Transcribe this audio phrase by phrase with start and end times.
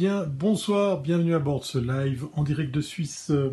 [0.00, 3.50] Bonsoir, bienvenue à bord de ce live en direct de Suisse, euh,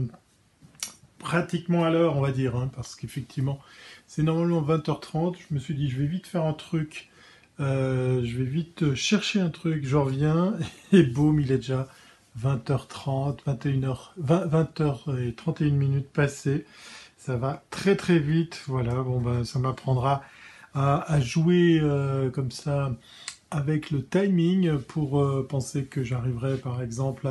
[1.18, 3.59] pratiquement à l'heure, on va dire, hein, parce qu'effectivement,
[4.05, 5.38] c'est normalement 20h30.
[5.49, 7.09] Je me suis dit, je vais vite faire un truc,
[7.59, 10.54] euh, je vais vite chercher un truc, je reviens,
[10.91, 11.88] et boum, il est déjà
[12.40, 16.66] 20h30, 21h, 20, h et 31 minutes passées.
[17.18, 20.21] Ça va très très vite, voilà, bon ben, ça m'apprendra
[20.76, 22.91] à, jouer euh, comme ça
[23.51, 27.27] avec le timing pour euh, penser que j'arriverai par exemple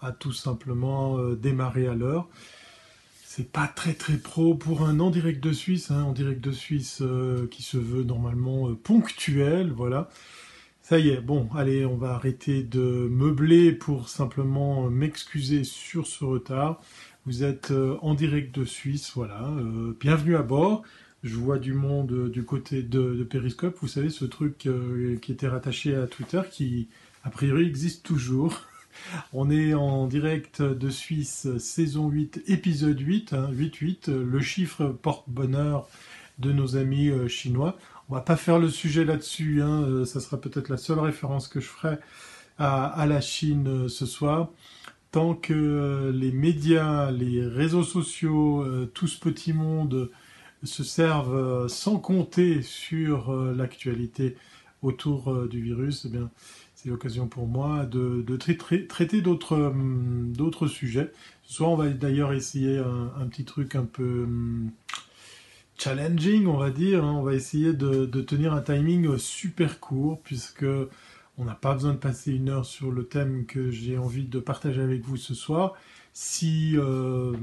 [0.00, 2.28] à, tout simplement euh, démarrer à l'heure.
[3.24, 6.52] C'est pas très très pro pour un en direct de Suisse, hein, en direct de
[6.52, 10.08] Suisse euh, qui se veut normalement ponctuel, voilà.
[10.82, 16.24] Ça y est, bon, allez, on va arrêter de meubler pour simplement m'excuser sur ce
[16.24, 16.80] retard.
[17.26, 19.52] Vous êtes en direct de Suisse, voilà.
[20.00, 20.82] bienvenue à bord
[21.22, 25.32] je vois du monde euh, du côté de, Periscope, vous savez, ce truc euh, qui
[25.32, 26.88] était rattaché à Twitter, qui
[27.24, 28.62] a priori existe toujours.
[29.32, 34.10] On est en direct de Suisse, saison 8, épisode 8, 8-8.
[34.10, 35.88] Hein, le chiffre porte-bonheur
[36.38, 37.76] de nos amis euh, chinois.
[38.08, 41.60] On va pas faire le sujet là-dessus, hein, ça sera peut-être la seule référence que
[41.60, 41.98] je ferai
[42.58, 44.48] à, à la Chine ce soir.
[45.12, 50.10] Tant que les médias, les réseaux sociaux, tout ce petit monde
[50.62, 54.36] se servent euh, sans compter sur euh, l'actualité
[54.82, 56.30] autour euh, du virus, eh bien,
[56.74, 61.12] c'est l'occasion pour moi de, traiter hum, d'autres sujets.
[61.42, 64.70] Ce soir, on va d'ailleurs essayer un, petit truc un peu hum,
[65.76, 67.04] challenging, on va dire.
[67.04, 67.12] Hein.
[67.12, 70.64] On va essayer de, tenir un timing super court, puisque
[71.36, 74.40] on n'a pas besoin de passer une heure sur le thème que j'ai envie de
[74.40, 75.74] partager avec vous ce soir.
[76.12, 77.34] Si, euh,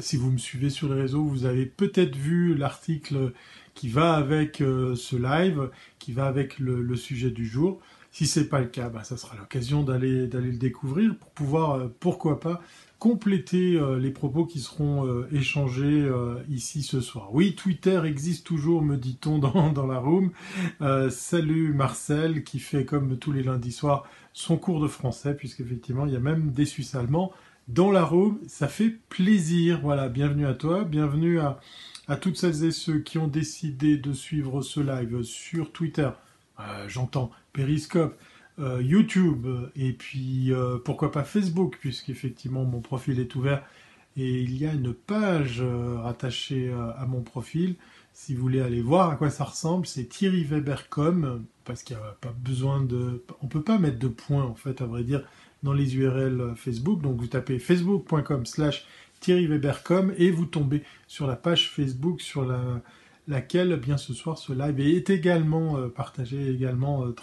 [0.00, 3.32] si vous me suivez sur les réseaux, vous avez peut-être vu l'article
[3.74, 5.70] qui va avec euh, ce live,
[6.00, 7.80] qui va avec le, sujet du jour.
[8.10, 11.72] Si ce n'est pas le cas, bah, ça sera l'occasion d'aller le découvrir pour pouvoir,
[11.72, 12.60] euh, pourquoi pas,
[12.98, 16.10] compléter les propos qui seront échangés
[16.48, 17.28] ici ce soir.
[17.34, 20.32] Oui, Twitter existe toujours, me dit-on dans, dans la room.
[21.10, 26.14] salut Marcel qui fait comme tous les lundis soirs son cours de français, puisqu'effectivement il
[26.14, 27.32] y a même des Suisses allemands
[27.68, 28.38] dans la room.
[28.46, 29.80] Ça fait plaisir.
[29.82, 31.58] Voilà, bienvenue à toi, bienvenue à,
[32.20, 36.08] toutes celles et ceux qui ont décidé de suivre ce live sur Twitter.
[36.60, 38.16] Euh, j'entends Periscope,
[38.58, 43.62] euh, YouTube et puis euh, pourquoi pas Facebook puisqu'effectivement mon profil est ouvert
[44.16, 47.74] et il y a une page rattachée à mon profil.
[48.14, 52.02] Si vous voulez aller voir à quoi ça ressemble, c'est Thierry Webercom parce qu'il n'y
[52.02, 55.22] a pas besoin de, on peut pas mettre de points en fait à vrai dire
[55.66, 57.02] dans les URL Facebook.
[57.02, 58.86] Donc vous tapez facebook.com slash
[59.20, 62.60] Thierry Webercom et vous tombez sur la page Facebook sur la,
[63.28, 67.14] laquelle bien ce soir ce live est également euh, partagé, également euh,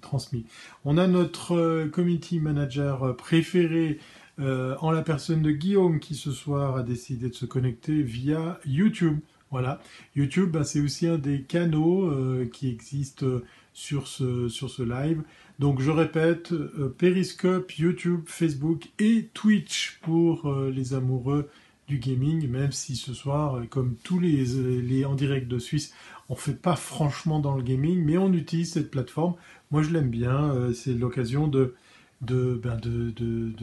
[0.00, 0.46] transmis.
[0.84, 3.98] On a notre euh, committee manager préféré
[4.38, 9.18] en la personne de Guillaume qui ce soir a décidé de se connecter via YouTube.
[9.52, 9.80] Voilà,
[10.16, 12.10] YouTube, ben, c'est aussi un des canaux
[12.50, 13.26] qui existent
[13.72, 15.22] sur ce, sur ce live.
[15.62, 21.48] Donc je répète, euh, Periscope, YouTube, Facebook et Twitch pour euh, les amoureux
[21.86, 25.94] du gaming, même si ce soir, euh, comme tous les, en direct de Suisse,
[26.28, 29.34] on fait pas franchement dans le gaming, mais on utilise cette plateforme.
[29.70, 31.76] Moi je l'aime bien, c'est l'occasion de,
[32.20, 32.80] ben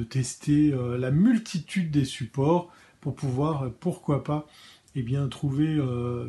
[0.09, 2.71] tester la multitude des supports
[3.01, 4.47] pour pouvoir, pourquoi pas,
[4.95, 5.77] eh bien, trouver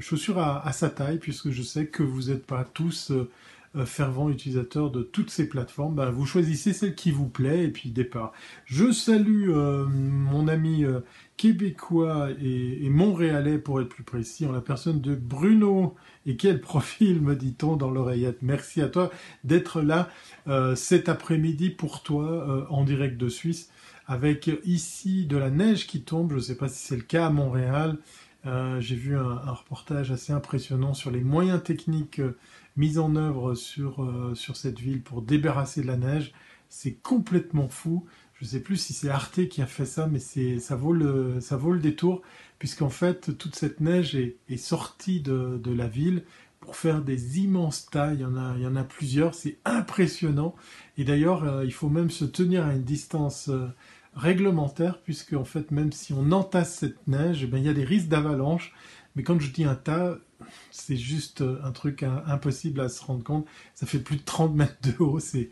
[0.00, 3.12] chaussures à, sa taille, puisque je sais que vous n'êtes pas tous
[3.84, 7.90] fervent utilisateur de toutes ces plateformes, ben, vous choisissez celle qui vous plaît et puis
[7.90, 8.32] départ.
[8.64, 11.00] Je salue euh, mon ami euh,
[11.36, 15.94] québécois et, montréalais pour être plus précis, en la personne de Bruno.
[16.26, 18.38] Et quel profil, me dit-on dans l'oreillette.
[18.42, 19.10] Merci à toi
[19.44, 20.08] d'être là
[20.74, 23.70] cet après-midi pour toi en direct de Suisse,
[24.06, 26.30] avec ici de la neige qui tombe.
[26.30, 27.96] Je ne sais pas si c'est le cas à Montréal.
[28.44, 32.20] J'ai vu un, reportage assez impressionnant sur les moyens techniques
[32.80, 36.32] mise en œuvre sur, euh, sur cette ville pour débarrasser de la neige.
[36.70, 38.06] C'est complètement fou.
[38.34, 41.40] Je ne sais plus si c'est Arte qui a fait ça, mais ça vaut le
[41.40, 42.22] ça vaut le détour
[42.58, 46.24] puisqu'en fait toute cette neige est, sortie de, de, la ville
[46.58, 48.14] pour faire des immenses tas.
[48.14, 49.34] Il y en a il y en a plusieurs.
[49.34, 50.54] C'est impressionnant.
[50.96, 53.66] Et d'ailleurs euh, il faut même se tenir à une distance euh,
[54.14, 57.84] réglementaire puisque en fait même si on entasse cette neige, eh il y a des
[57.84, 58.72] risques d'avalanche.
[59.16, 60.16] Mais quand je dis un tas,
[60.70, 63.46] c'est juste euh, un truc impossible à se rendre compte.
[63.74, 65.50] Ça fait plus de 30 mètres de haut, c'est,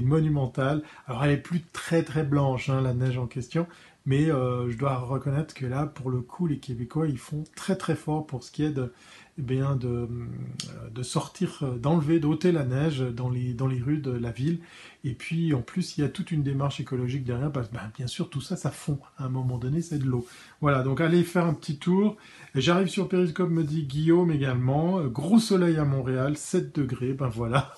[0.00, 0.82] monumental.
[1.06, 3.66] Alors elle est plus très très blanche, hein, la neige en question,
[4.06, 7.76] mais euh, je dois reconnaître que là, pour le coup, les Québécois, ils font très
[7.76, 8.92] très fort pour ce qui est de,
[9.38, 14.32] eh bien de, sortir, d'enlever, d'ôter la neige dans les, dans les rues de la
[14.32, 14.58] ville.
[15.04, 17.92] Et puis en plus, il y a toute une démarche écologique derrière, parce que ben,
[17.96, 18.98] bien sûr, tout ça, ça fond.
[19.16, 20.26] À un moment donné, c'est de l'eau.
[20.60, 22.16] Voilà, donc allez faire un petit tour.
[22.56, 25.00] J'arrive sur Periscope, me dit Guillaume également.
[25.04, 27.72] Gros soleil à Montréal, 7 degrés, ben voilà.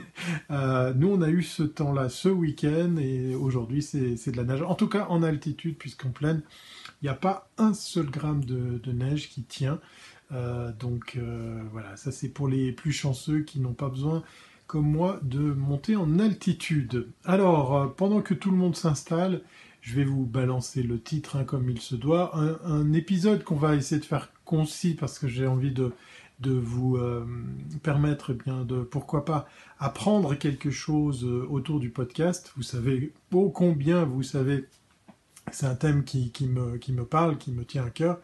[0.50, 4.62] euh, nous, on a eu ce temps-là ce week-end et aujourd'hui, c'est de la neige.
[4.62, 6.40] En tout cas, en altitude, puisqu'en pleine,
[7.02, 9.78] il n'y a pas un seul gramme de neige qui tient.
[10.32, 14.22] Euh, donc euh, voilà, ça c'est pour les plus chanceux qui n'ont pas besoin,
[14.66, 17.08] comme moi, de monter en altitude.
[17.24, 19.42] Alors, euh, pendant que tout le monde s'installe,
[19.80, 22.36] je vais vous balancer le titre hein, comme il se doit.
[22.64, 25.92] Un, épisode qu'on va essayer de faire concis parce que j'ai envie de,
[26.40, 26.98] de vous
[27.82, 29.48] permettre eh bien, de, pourquoi pas,
[29.80, 32.52] apprendre quelque chose autour du podcast.
[32.56, 34.66] Vous savez ô combien, vous savez,
[35.50, 38.20] c'est un thème qui, qui, me, qui me parle, qui me tient à cœur.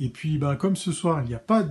[0.00, 1.62] Et puis, ben, comme ce soir, il n'y a pas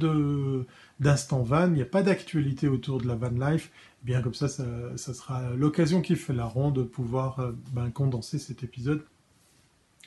[1.00, 3.72] d'instant van, il n'y a pas d'actualité autour de la van life,
[4.04, 7.90] eh bien comme ça, ça, sera l'occasion qui fait la ronde de pouvoir euh, ben,
[7.90, 9.04] condenser cet épisode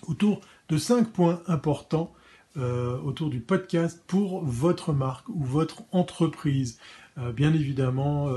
[0.07, 2.13] autour de cinq points importants
[2.57, 6.79] euh, autour du podcast pour votre marque ou votre entreprise.
[7.19, 8.29] Euh, bien évidemment,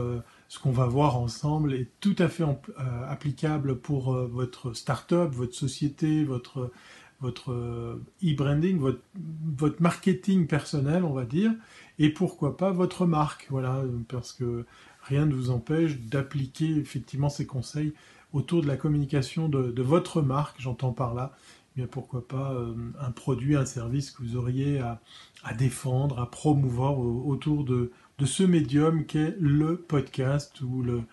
[0.48, 2.46] ce qu'on va voir ensemble est tout à fait
[3.08, 6.72] applicable pour votre start-up, votre société, votre
[7.24, 11.52] votre euh, e-branding, votre, marketing personnel, on va dire,
[11.98, 14.66] et pourquoi pas votre marque, voilà, parce que
[15.02, 17.94] rien ne vous empêche d'appliquer effectivement ces conseils
[18.34, 21.32] autour de la communication de, votre marque, j'entends par là,
[21.76, 25.00] eh bien pourquoi pas euh, un produit, un service que vous auriez à,
[25.58, 31.04] défendre, à promouvoir autour de, de ce médium qu'est le podcast ou le,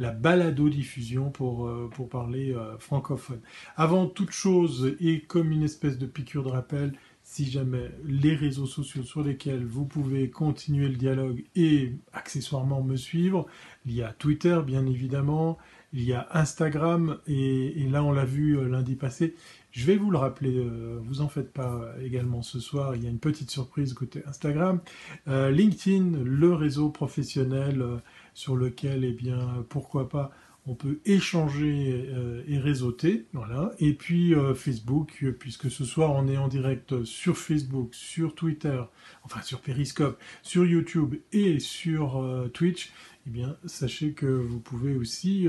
[0.00, 3.40] la balado-diffusion pour, euh, parler euh, francophone.
[3.76, 8.66] Avant toute chose, et comme une espèce de piqûre de rappel, si jamais les réseaux
[8.66, 13.46] sociaux sur lesquels vous pouvez continuer le dialogue et accessoirement me suivre,
[13.84, 15.58] il y a Twitter bien évidemment,
[15.92, 19.34] il y a Instagram et, là on l'a vu euh, lundi passé.
[19.70, 20.66] Je vais vous le rappeler,
[21.04, 24.80] vous en faites pas également ce soir, il y a une petite surprise côté Instagram.
[25.28, 28.00] LinkedIn, le réseau professionnel
[28.34, 30.30] sur lequel, eh bien, pourquoi pas,
[30.66, 33.72] on peut échanger euh, et réseauter, voilà.
[33.78, 38.80] Et puis euh, Facebook, puisque ce soir on est en direct sur Facebook, sur Twitter,
[39.24, 42.92] enfin sur Periscope, sur YouTube et sur euh, Twitch,
[43.26, 45.46] eh bien sachez que vous pouvez aussi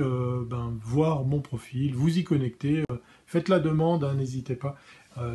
[0.50, 2.84] ben, voir mon profil, vous y connecter,
[3.26, 4.76] faites la demande, hein, n'hésitez pas,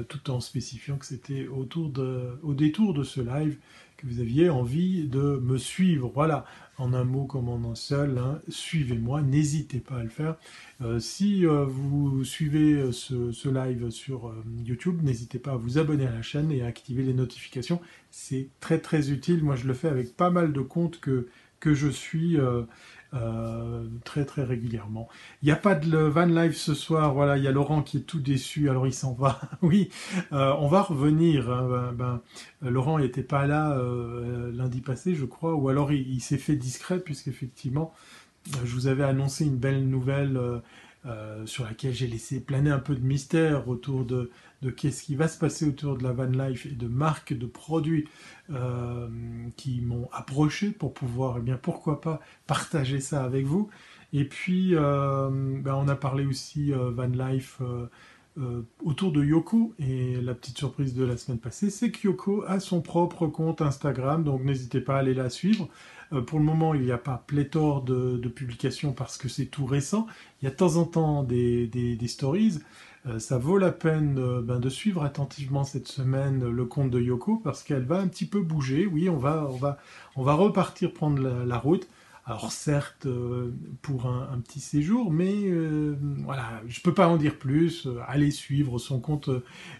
[0.08, 3.56] tout en spécifiant que c'était au détour de ce live
[3.96, 6.10] que vous aviez envie de me suivre.
[6.14, 6.44] Voilà,
[6.78, 10.36] en un mot comme en un seul, hein, suivez-moi, n'hésitez pas à le faire.
[10.82, 14.34] Euh, si euh, vous suivez euh, ce, live sur
[14.64, 17.80] YouTube, n'hésitez pas à vous abonner à la chaîne et à activer les notifications.
[18.10, 19.42] C'est très très utile.
[19.42, 21.28] Moi, je le fais avec pas mal de comptes que,
[21.60, 22.36] que je suis.
[23.14, 25.08] Euh, très très régulièrement.
[25.40, 27.98] Il n'y a pas de van live ce soir, voilà, il y a Laurent qui
[27.98, 29.40] est tout déçu, alors il s'en va.
[29.62, 29.90] oui,
[30.32, 31.50] euh, on va revenir.
[31.50, 32.20] Hein, ben,
[32.60, 36.36] ben, Laurent n'était pas là euh, lundi passé, je crois, ou alors il, il s'est
[36.36, 37.94] fait discret, puisqu'effectivement,
[38.64, 40.40] je vous avais annoncé une belle nouvelle
[41.44, 44.32] sur laquelle j'ai laissé planer un peu de mystère autour de,
[44.76, 48.08] qu'est-ce qui va se passer autour de la van life et de marques de produits
[48.50, 49.08] euh,
[49.56, 53.68] qui m'ont approché pour pouvoir, eh bien, pourquoi pas partager ça avec vous.
[54.12, 57.60] Et puis, euh, ben, on a parlé aussi van life
[58.84, 59.74] autour de Yoko.
[59.78, 63.62] Et la petite surprise de la semaine passée, c'est que Yoko a son propre compte
[63.62, 65.68] Instagram, donc n'hésitez pas à aller la suivre.
[66.12, 69.66] Euh, pour le moment, il n'y a pas pléthore de, publications parce que c'est tout
[69.66, 70.06] récent.
[70.40, 72.58] Il y a de temps en temps des, stories.
[73.06, 77.00] Euh, ça vaut la peine euh, ben, de suivre attentivement cette semaine le compte de
[77.00, 78.86] Yoko parce qu'elle va un petit peu bouger.
[78.86, 79.78] Oui, on va, on va,
[80.16, 81.88] on va repartir prendre la route.
[82.28, 87.38] Alors certes euh, pour un, petit séjour, mais euh, voilà, je peux pas en dire
[87.38, 87.86] plus.
[87.86, 89.30] Euh, allez suivre son compte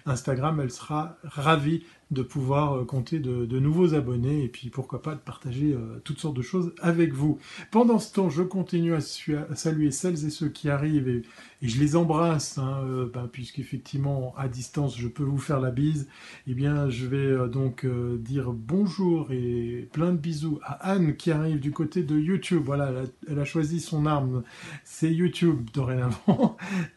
[0.06, 5.20] Instagram, elle sera ravie de pouvoir compter de, nouveaux abonnés et puis pourquoi pas de
[5.20, 7.38] partager toutes sortes de choses avec vous.
[7.70, 11.22] Pendant ce temps, je continue à, saluer celles et ceux qui arrivent et,
[11.62, 16.08] je les embrasse, hein, ben, puisqu'effectivement à distance je peux vous faire la bise.
[16.46, 17.86] Eh bien, je vais donc
[18.18, 22.62] dire bonjour et plein de bisous à Anne qui arrive du côté de YouTube.
[22.64, 22.92] Voilà,
[23.28, 24.42] elle a, choisi son arme.
[24.84, 26.56] C'est YouTube dorénavant.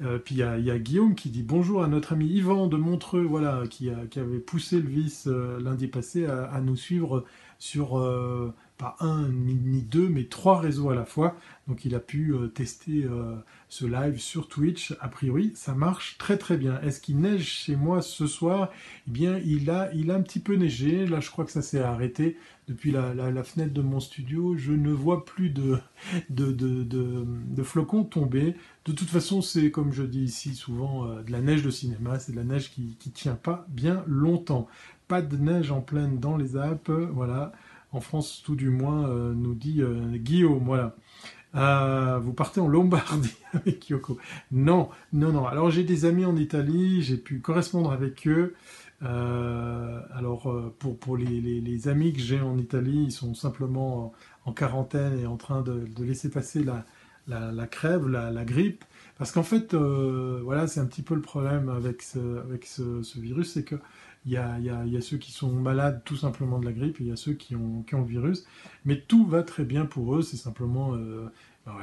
[0.00, 2.76] Euh, euh, puis il y, a Guillaume qui dit bonjour à notre ami Yvan de
[2.76, 7.24] Montreux, voilà, qui, avait poussé le vice euh, lundi passé à, nous suivre
[7.58, 7.98] sur
[8.76, 11.36] pas un ni, deux, mais trois réseaux à la fois.
[11.68, 13.36] Donc il a pu euh, tester euh,
[13.68, 14.94] ce live sur Twitch.
[15.00, 16.80] A priori, ça marche très très bien.
[16.80, 18.70] Est-ce qu'il neige chez moi ce soir?
[19.06, 21.06] Eh bien, il a, il a un petit peu neigé.
[21.06, 24.56] Là, je crois que ça s'est arrêté depuis la, fenêtre de mon studio.
[24.56, 25.78] Je ne vois plus de,
[27.62, 28.56] flocons tomber.
[28.84, 32.18] De toute façon, c'est comme je dis ici souvent euh, de la neige de cinéma.
[32.18, 34.66] C'est de la neige qui ne tient pas bien longtemps.
[35.08, 36.90] Pas de neige en pleine dans les Alpes.
[36.90, 37.52] Voilà
[37.92, 40.64] en France tout du moins, euh, nous dit euh, Guillaume.
[40.64, 40.96] Voilà.
[42.20, 44.18] Vous partez en Lombardie avec Yoko.
[44.50, 45.46] Non, non, non.
[45.46, 48.54] Alors j'ai des amis en Italie, j'ai pu correspondre avec eux.
[49.04, 54.12] Alors pour, pour les, amis que j'ai en Italie, ils sont simplement
[54.44, 56.84] en, quarantaine et en train de, laisser passer la,
[57.28, 58.84] la, crève, la, grippe.
[59.18, 63.52] Parce qu'en fait, voilà, c'est un petit peu le problème avec ce, avec ce, virus,
[63.52, 63.76] c'est que
[64.26, 67.16] il y, a, ceux qui sont malades tout simplement de la grippe il y a
[67.16, 68.46] ceux qui ont, qui ont le virus.
[68.84, 71.28] Mais tout va très bien pour eux, c'est simplement euh,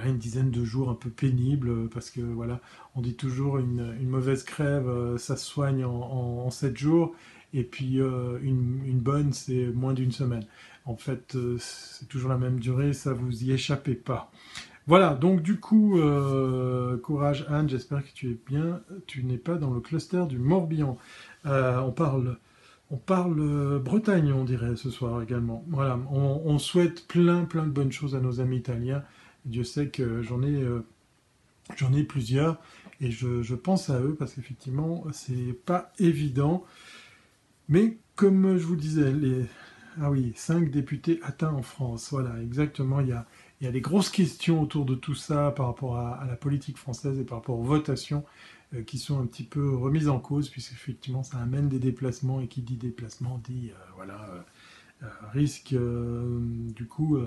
[0.05, 2.61] une dizaine de jours un peu pénibles parce que voilà,
[2.95, 7.13] on dit toujours une, mauvaise crève, euh, ça se soigne en, sept jours
[7.53, 10.45] et puis euh, une, bonne, c'est moins d'une semaine.
[10.85, 14.31] En fait, c'est toujours la même durée, ça vous y échappez pas.
[14.88, 16.00] Voilà, donc du coup,
[17.03, 18.81] courage Anne, j'espère que tu es bien.
[19.05, 20.97] Tu n'es pas dans le cluster du Morbihan.
[21.45, 22.38] Euh, on parle,
[22.89, 25.63] on parle euh, Bretagne, on dirait ce soir également.
[25.69, 29.03] Voilà, on, souhaite plein, plein de bonnes choses à nos amis italiens.
[29.45, 30.83] Dieu sait que j'en ai, euh,
[31.93, 32.60] ai plusieurs
[33.00, 36.63] et je, pense à eux parce qu'effectivement, c'est pas évident.
[37.67, 39.45] Mais comme je vous disais, les,
[40.00, 42.10] ah oui, cinq députés atteints en France.
[42.12, 43.00] Voilà, exactement.
[43.00, 43.25] Il y a,
[43.60, 46.77] il y a des grosses questions autour de tout ça par rapport à, la politique
[46.77, 48.24] française et par rapport aux votations.
[48.74, 52.48] Euh, qui sont un petit peu remises en cause, puisqu'effectivement ça amène des déplacements, et
[52.48, 54.45] qui dit déplacement dit euh, voilà,
[55.33, 57.17] risque du coup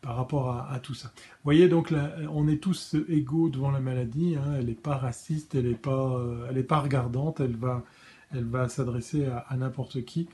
[0.00, 1.12] par rapport à, tout ça.
[1.16, 1.92] Vous voyez donc
[2.30, 6.20] on est tous égaux devant la maladie, hein, elle n'est pas raciste, elle n'est pas,
[6.54, 7.84] est pas regardante, elle va,
[8.32, 10.28] elle va s'adresser à, n'importe qui.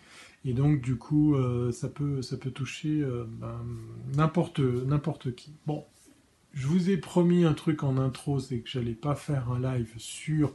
[0.45, 1.37] Et donc du coup,
[1.73, 3.05] ça, peut, ça peut toucher
[3.41, 3.65] ben,
[4.15, 5.53] n'importe n'importe qui.
[5.67, 5.85] Bon,
[6.57, 9.93] je vous ai promis un truc en intro, c'est que j'allais pas faire un live
[9.99, 10.55] sur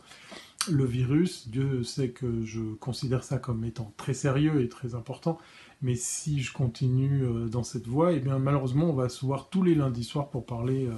[0.67, 1.47] le virus.
[1.47, 5.37] Dieu sait que je considère ça comme étant très sérieux et très important.
[5.81, 9.49] Mais si je continue euh, dans cette voie, eh bien malheureusement, on va se voir
[9.49, 10.91] tous les lundis soirs pour parler euh,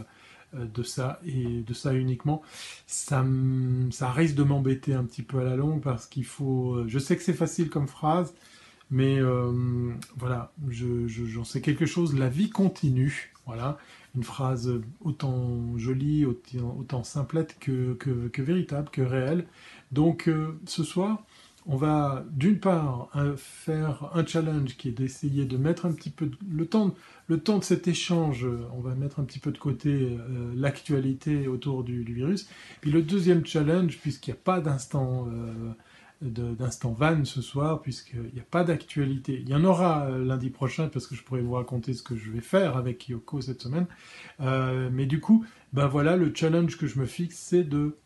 [0.56, 2.42] euh, de ça et de ça uniquement.
[2.86, 3.24] Ça,
[4.12, 6.84] risque de m'embêter un petit peu à la longue parce qu'il faut.
[6.88, 8.34] Je sais que c'est facile comme phrase,
[8.92, 9.20] mais
[10.18, 12.18] voilà, j'en sais quelque chose.
[12.18, 13.32] La vie continue.
[13.46, 13.78] Voilà
[14.16, 14.72] une phrase
[15.02, 17.98] autant jolie, autant, simplette que,
[18.38, 19.48] véritable, que réelle.
[19.92, 20.30] Donc
[20.66, 21.24] ce soir,
[21.66, 26.30] on va d'une part faire un challenge qui est d'essayer de mettre un petit peu
[26.50, 26.94] le temps,
[27.30, 32.04] de cet échange, on va mettre un petit peu de côté euh, l'actualité autour du,
[32.04, 32.48] virus.
[32.82, 35.74] Puis le deuxième challenge, puisqu'il n'y a pas d'instant euh,
[36.84, 39.40] van ce soir, puisqu'il n'y a pas d'actualité.
[39.42, 42.16] Il y en aura euh, lundi prochain, parce que je pourrais vous raconter ce que
[42.16, 43.88] je vais faire avec Yoko cette semaine.
[44.42, 47.98] Euh, mais du coup, ben voilà, le challenge que je me fixe, c'est de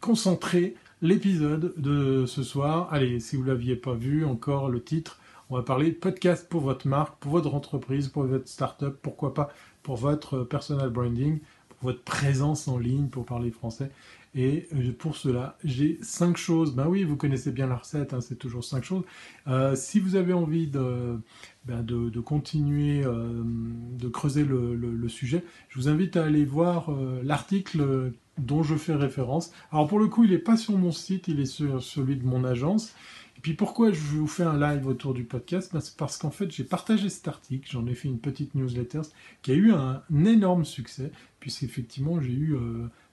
[0.00, 0.74] concentrer
[1.04, 2.88] l'épisode de ce soir.
[2.90, 5.20] Allez, si vous ne l'aviez pas vu, encore le titre,
[5.50, 9.50] on va parler podcast pour votre marque, pour votre entreprise, pour votre startup, pourquoi pas
[9.82, 13.90] pour votre personal branding, pour votre présence en ligne, pour parler français.
[14.34, 16.74] Et euh, pour cela, j'ai cinq choses.
[16.74, 19.04] Ben oui, vous connaissez bien la recette, hein, c'est toujours cinq choses.
[19.46, 21.20] Euh, si vous avez envie de,
[21.66, 21.84] ben
[22.24, 26.90] continuer euh, de creuser le, sujet, je vous invite à aller voir
[27.22, 29.52] l'article dont je fais référence.
[29.70, 32.26] Alors pour le coup, il n'est pas sur mon site, il est sur celui de
[32.26, 32.94] mon agence.
[33.36, 35.74] Et puis pourquoi je vous fais un live autour du podcast?
[35.80, 39.02] C'est parce qu'en fait, j'ai partagé cet article, j'en ai fait une petite newsletter
[39.42, 41.10] qui a eu un, énorme succès,
[41.40, 42.56] puisqu'effectivement, j'ai eu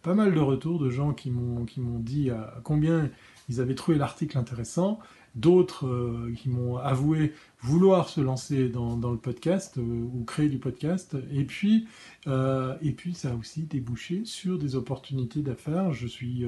[0.04, 1.66] pas mal de retours de gens qui m'ont
[2.00, 3.10] dit à combien
[3.50, 5.00] ils avaient trouvé l'article intéressant,
[5.36, 10.58] d'autres euh, qui m'ont avoué vouloir se lancer dans, le podcast euh, ou créer du
[10.58, 11.88] podcast, et puis
[12.28, 15.94] euh, et puis ça a aussi débouché sur des opportunités d'affaires.
[15.94, 16.46] Je suis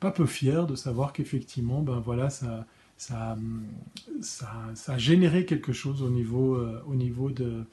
[0.00, 3.36] pas peu fier de savoir qu'effectivement, ben voilà, ça ça,
[4.86, 7.64] a généré quelque chose au niveau, au niveau de,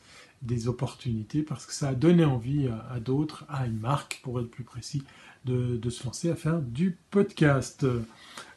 [0.41, 4.49] des opportunités parce que ça a donné envie à, d'autres, à une marque pour être
[4.49, 5.03] plus précis,
[5.45, 7.85] de, se lancer à faire du podcast.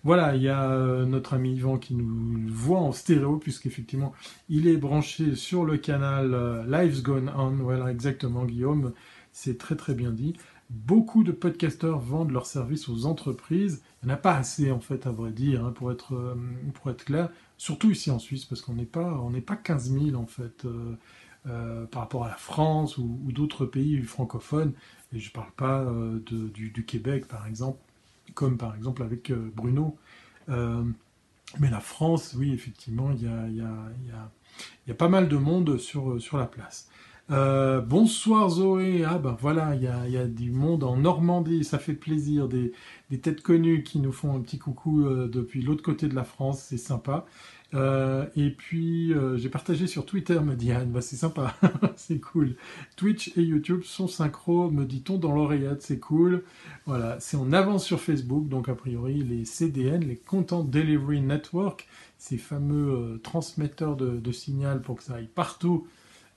[0.05, 4.13] Voilà, il y a euh, notre ami Yvan qui nous voit en stéréo puisqu'effectivement
[4.51, 7.53] il est branché sur le canal euh, Lives Gone On.
[7.53, 8.93] Voilà, exactement Guillaume,
[9.33, 10.35] c'est très très bien dit.
[10.69, 13.83] Beaucoup de podcasteurs vendent leurs services aux entreprises.
[14.03, 16.35] Il n'y en a pas assez en fait à vrai dire, hein, pour, être, euh,
[16.75, 17.31] pour être clair.
[17.57, 20.67] surtout ici en Suisse, parce qu'on n'est pas, on n'est pas 15 000 en fait.
[21.45, 24.73] Par rapport à la France ou, d'autres pays francophones,
[25.13, 25.87] et je ne parle pas
[26.27, 27.79] du, Québec par exemple,
[28.35, 29.97] comme par exemple avec Bruno.
[30.49, 33.23] mais la France, oui, effectivement, il
[34.87, 36.89] y a, pas mal de monde sur, la place.
[37.31, 41.95] Euh, bonsoir Zoé, ah ben voilà, il y a, du monde en Normandie, ça fait
[41.95, 42.73] plaisir, des,
[43.23, 46.61] têtes connues qui nous font un petit coucou euh, depuis l'autre côté de la France,
[46.69, 47.25] c'est sympa.
[47.73, 51.57] Euh, et puis j'ai partagé sur Twitter, me dit Anne, bah, c'est sympa,
[51.97, 52.57] c'est cool.
[52.97, 56.45] Twitch et YouTube sont synchro, me dit-on dans l'oreillette, c'est cool.
[56.87, 61.89] Voilà, c'est en avance sur Facebook, donc a priori les CDN, les Content Delivery Network,
[62.19, 65.87] ces fameux transmetteurs de, signal pour que ça aille partout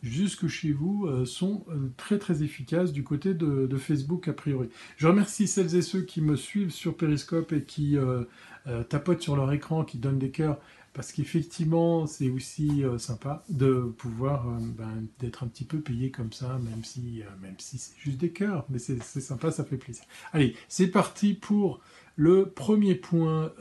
[0.03, 4.69] jusque chez vous euh, sont euh, très très efficaces du côté de, Facebook a priori.
[4.97, 8.23] Je remercie celles et ceux qui me suivent sur Periscope et qui euh,
[8.89, 10.57] tapotent sur leur écran, qui donnent des cœurs,
[10.97, 14.45] parce qu'effectivement c'est aussi sympa de pouvoir
[14.77, 18.31] ben, d'être un petit peu payé comme ça, même si même si c'est juste des
[18.31, 20.03] cœurs, mais c'est sympa, ça fait plaisir.
[20.33, 21.79] Allez, c'est parti pour
[22.17, 23.53] le premier point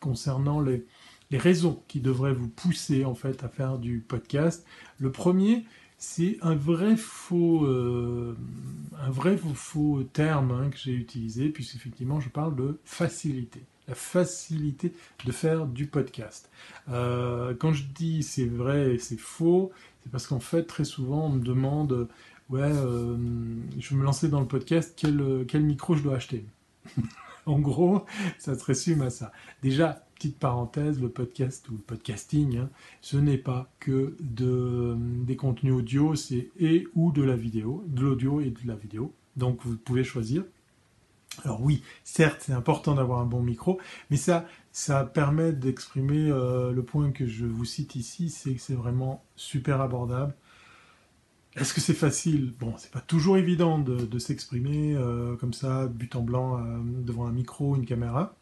[0.00, 0.86] concernant les
[1.30, 4.66] les raisons qui devraient vous pousser en fait à faire du podcast.
[4.98, 5.64] Le premier,
[6.00, 8.34] c'est un vrai faux, euh,
[9.02, 13.62] un vrai faux terme hein, que j'ai utilisé, puisqu'effectivement je parle de facilité.
[13.86, 14.94] La facilité
[15.26, 16.48] de faire du podcast.
[16.88, 21.26] Euh, quand je dis c'est vrai et c'est faux, c'est parce qu'en fait très souvent
[21.26, 22.08] on me demande
[22.48, 23.18] ouais, euh,
[23.78, 26.44] je vais me lancer dans le podcast, quel, quel micro je dois acheter?
[27.46, 28.04] En gros,
[28.38, 29.32] ça se résume à ça.
[29.62, 32.68] Déjà, petite parenthèse, le podcast ou le podcasting, hein,
[33.00, 38.02] ce n'est pas que de, des contenus audio, c'est et ou de la vidéo, de
[38.02, 39.14] l'audio et de la vidéo.
[39.38, 40.44] Donc vous pouvez choisir.
[41.42, 43.80] Alors oui, certes, c'est important d'avoir un bon micro,
[44.10, 48.60] mais ça, ça permet d'exprimer euh, le point que je vous cite ici, c'est que
[48.60, 50.34] c'est vraiment super abordable.
[51.56, 52.52] Est-ce que c'est facile?
[52.60, 57.26] Bon, c'est pas toujours évident de, s'exprimer euh, comme ça, but en blanc, euh, devant
[57.26, 58.34] un micro, une caméra.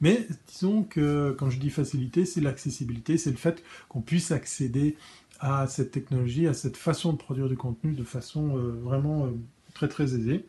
[0.00, 4.96] Mais disons que quand je dis facilité, c'est l'accessibilité, c'est le fait qu'on puisse accéder
[5.40, 9.30] à cette technologie, à cette façon de produire du contenu de façon euh, vraiment euh,
[9.74, 10.46] très très aisée.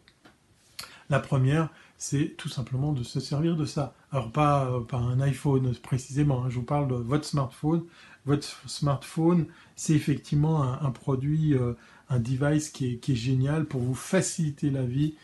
[1.10, 3.94] La première, c'est tout simplement de se servir de ça.
[4.12, 6.50] Alors pas, euh, un iPhone précisément, hein.
[6.50, 7.84] je vous parle de votre smartphone.
[8.26, 11.56] Votre smartphone, c'est effectivement un, produit,
[12.08, 15.16] un device qui est, génial pour vous faciliter la vie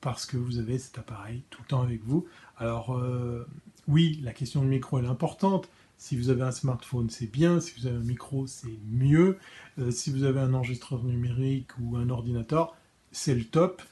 [0.00, 2.26] parce que vous avez cet appareil tout le temps avec vous.
[2.58, 3.46] Alors euh,
[3.86, 5.68] oui, la question de micro est importante.
[5.96, 7.60] Si vous avez un smartphone, c'est bien.
[7.60, 9.38] Si vous avez un micro, c'est mieux.
[9.78, 12.76] Euh, si vous avez un enregistreur numérique ou un ordinateur,
[13.10, 13.82] c'est le top.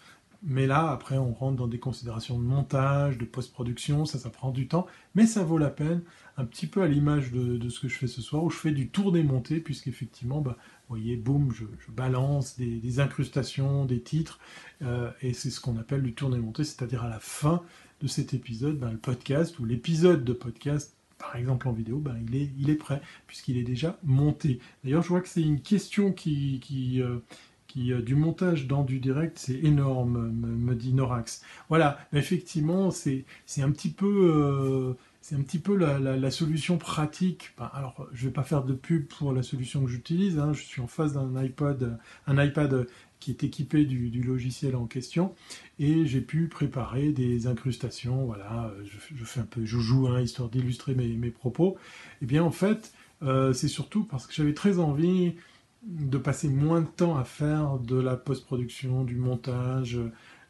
[0.42, 4.50] Mais là, après, on rentre dans des considérations de montage, de post-production, ça, ça prend
[4.50, 6.02] du temps, mais ça vaut la peine,
[6.36, 8.70] un petit peu à l'image de, ce que je fais ce soir, où je fais
[8.70, 10.56] du tour des montées, puisqu'effectivement, bah,
[10.88, 14.38] vous voyez, boum, je, balance des, incrustations, des titres,
[14.82, 17.62] euh, et c'est ce qu'on appelle du tour des montées, c'est-à-dire à la fin,
[18.00, 22.16] de cet épisode, ben, le podcast ou l'épisode de podcast, par exemple en vidéo, ben,
[22.28, 24.58] il, est, il est prêt puisqu'il est déjà monté.
[24.84, 27.18] D'ailleurs, je vois que c'est une question qui, qui, euh,
[27.66, 31.42] qui euh, du montage dans du direct, c'est énorme, me, dit Norax.
[31.68, 33.24] Voilà, effectivement, c'est
[33.58, 34.30] un petit peu.
[34.34, 37.52] Euh, c'est un petit peu la, la, solution pratique.
[37.58, 40.38] Ben, alors, je vais pas faire de pub pour la solution que j'utilise.
[40.38, 40.52] Hein.
[40.52, 42.86] Je suis en face d'un iPod, un iPad
[43.26, 45.34] qui est équipé du, logiciel en question
[45.80, 50.94] et j'ai pu préparer des incrustations voilà je, fais un peu joujou hein, histoire d'illustrer
[50.94, 51.76] mes, propos.
[51.76, 52.92] Et eh bien en fait
[53.24, 55.34] euh, c'est surtout parce que j'avais très envie
[55.82, 59.98] de passer moins de temps à faire de la post-production du montage.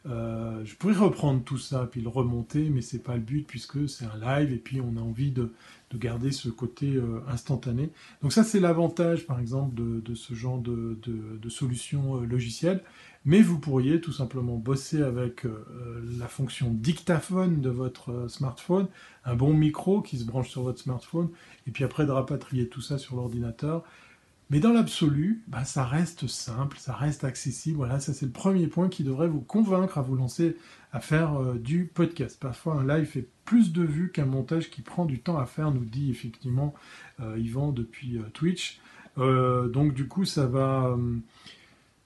[0.05, 3.89] Euh, je pourrais reprendre tout ça puis le remonter, mais c'est pas le but puisque
[3.89, 5.53] c'est un live et puis on a envie de,
[5.97, 7.91] garder ce côté euh, instantané.
[8.23, 12.83] Donc ça c'est l'avantage par exemple de, ce genre de, de solution euh, logicielle.
[13.25, 15.47] Mais vous pourriez tout simplement bosser avec
[16.17, 18.87] la fonction dictaphone de votre smartphone,
[19.25, 21.31] un bon micro qui se branche sur votre smartphone,
[21.67, 23.83] et puis après de rapatrier tout ça sur l'ordinateur
[24.49, 27.79] mais dans l'absolu, bah, ça reste simple, ça reste accessible.
[27.79, 30.57] Voilà, ça c'est le premier point qui devrait vous convaincre à vous lancer
[30.93, 32.39] à faire euh, du podcast.
[32.41, 35.73] Parfois, un live fait plus de vues qu'un montage qui prend du temps à faire,
[35.73, 36.75] nous dit effectivement
[37.21, 38.81] euh, Yvan depuis euh, Twitch.
[39.17, 40.97] donc du coup, ça va,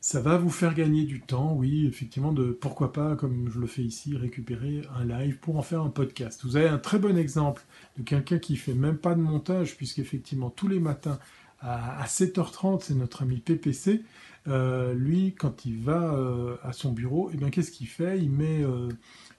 [0.01, 3.67] ça va vous faire gagner du temps, oui, effectivement, de pourquoi pas, comme je le
[3.67, 6.41] fais ici, récupérer un live pour en faire un podcast.
[6.45, 7.63] Vous avez un très bon exemple
[7.99, 11.19] de quelqu'un qui fait même pas de montage, puisqu'effectivement tous les matins
[11.61, 14.03] à, 7h30, c'est notre ami PPC
[14.47, 16.17] lui, quand il va
[16.63, 18.19] à son bureau, eh bien, qu'est-ce qu'il fait?
[18.19, 18.65] Il met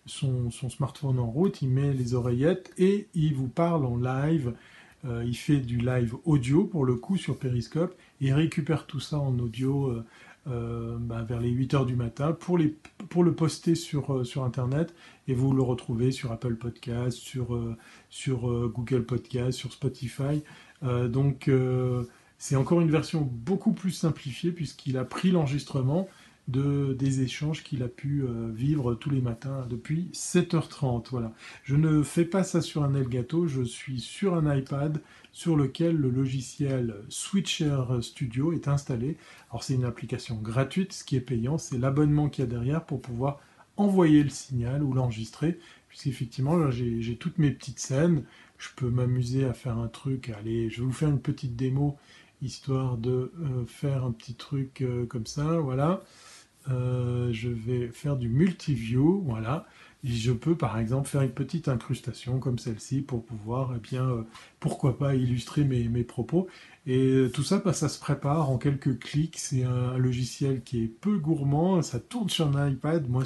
[0.05, 4.53] son, smartphone en route, il met les oreillettes et il vous parle en live.
[5.05, 7.95] il fait du live audio pour le coup sur Periscope.
[8.21, 10.03] Il récupère tout ça en audio
[10.47, 14.95] euh, bah, vers les 8 heures du matin pour, le poster sur, euh, Internet
[15.27, 17.77] et vous le retrouvez sur Apple Podcast, sur, euh,
[18.09, 20.41] sur Google Podcast, sur Spotify.
[20.81, 21.49] Donc
[22.37, 26.07] c'est encore une version beaucoup plus simplifiée puisqu'il a pris l'enregistrement
[26.47, 31.05] de, des échanges qu'il a pu vivre tous les matins depuis 7h30.
[31.11, 31.33] Voilà.
[31.63, 35.95] Je ne fais pas ça sur un Elgato, je suis sur un iPad sur lequel
[35.95, 39.17] le logiciel Switcher Studio est installé.
[39.49, 42.85] Alors c'est une application gratuite, ce qui est payant, c'est l'abonnement qu'il y a derrière
[42.85, 43.39] pour pouvoir
[43.77, 48.23] envoyer le signal ou l'enregistrer, puisqu'effectivement j'ai toutes mes petites scènes,
[48.61, 51.97] je peux m'amuser à faire un truc, allez, je vais vous faire une petite démo
[52.43, 56.03] histoire de euh, faire un petit truc euh, comme ça, voilà.
[56.69, 59.65] Euh, je vais faire du multiview, voilà
[60.03, 64.25] je peux par exemple faire une petite incrustation comme celle-ci pour pouvoir, eh bien,
[64.59, 66.47] pourquoi pas illustrer mes, propos.
[66.87, 69.37] Et tout ça, bah, ça se prépare en quelques clics.
[69.37, 71.81] C'est un, logiciel qui est peu gourmand.
[71.83, 73.07] Ça tourne sur un iPad.
[73.09, 73.23] Moi,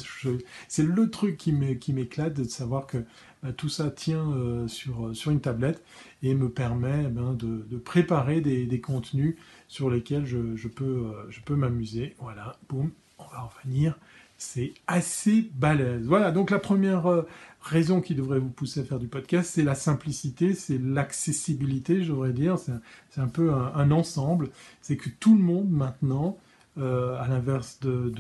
[0.68, 3.06] c'est le truc qui m'éclate de savoir que
[3.52, 5.84] tout ça tient euh, sur, sur une tablette
[6.24, 9.36] et me permet eh ben, de, préparer des, contenus
[9.68, 12.16] sur lesquels je, peux, m'amuser.
[12.20, 13.98] Voilà, boum, on va revenir
[14.38, 16.06] c'est assez balèze.
[16.06, 17.28] Voilà, donc la première euh,
[17.62, 22.12] raison qui devrait vous pousser à faire du podcast, c'est la simplicité, c'est l'accessibilité, je
[22.12, 22.58] devrais dire.
[22.58, 24.50] C'est un, peu un, ensemble.
[24.82, 26.38] C'est que tout le monde maintenant,
[26.78, 28.12] euh, à l'inverse de,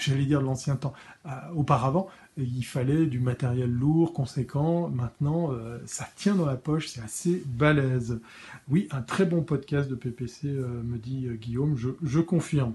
[0.00, 0.92] j'allais dire de l'ancien temps,
[1.26, 4.88] euh, auparavant, il fallait du matériel lourd, conséquent.
[4.88, 5.52] Maintenant,
[5.86, 8.20] ça tient dans la poche, c'est assez balèze.
[8.68, 12.74] Oui, un très bon podcast de PPC, me dit Guillaume, je confirme.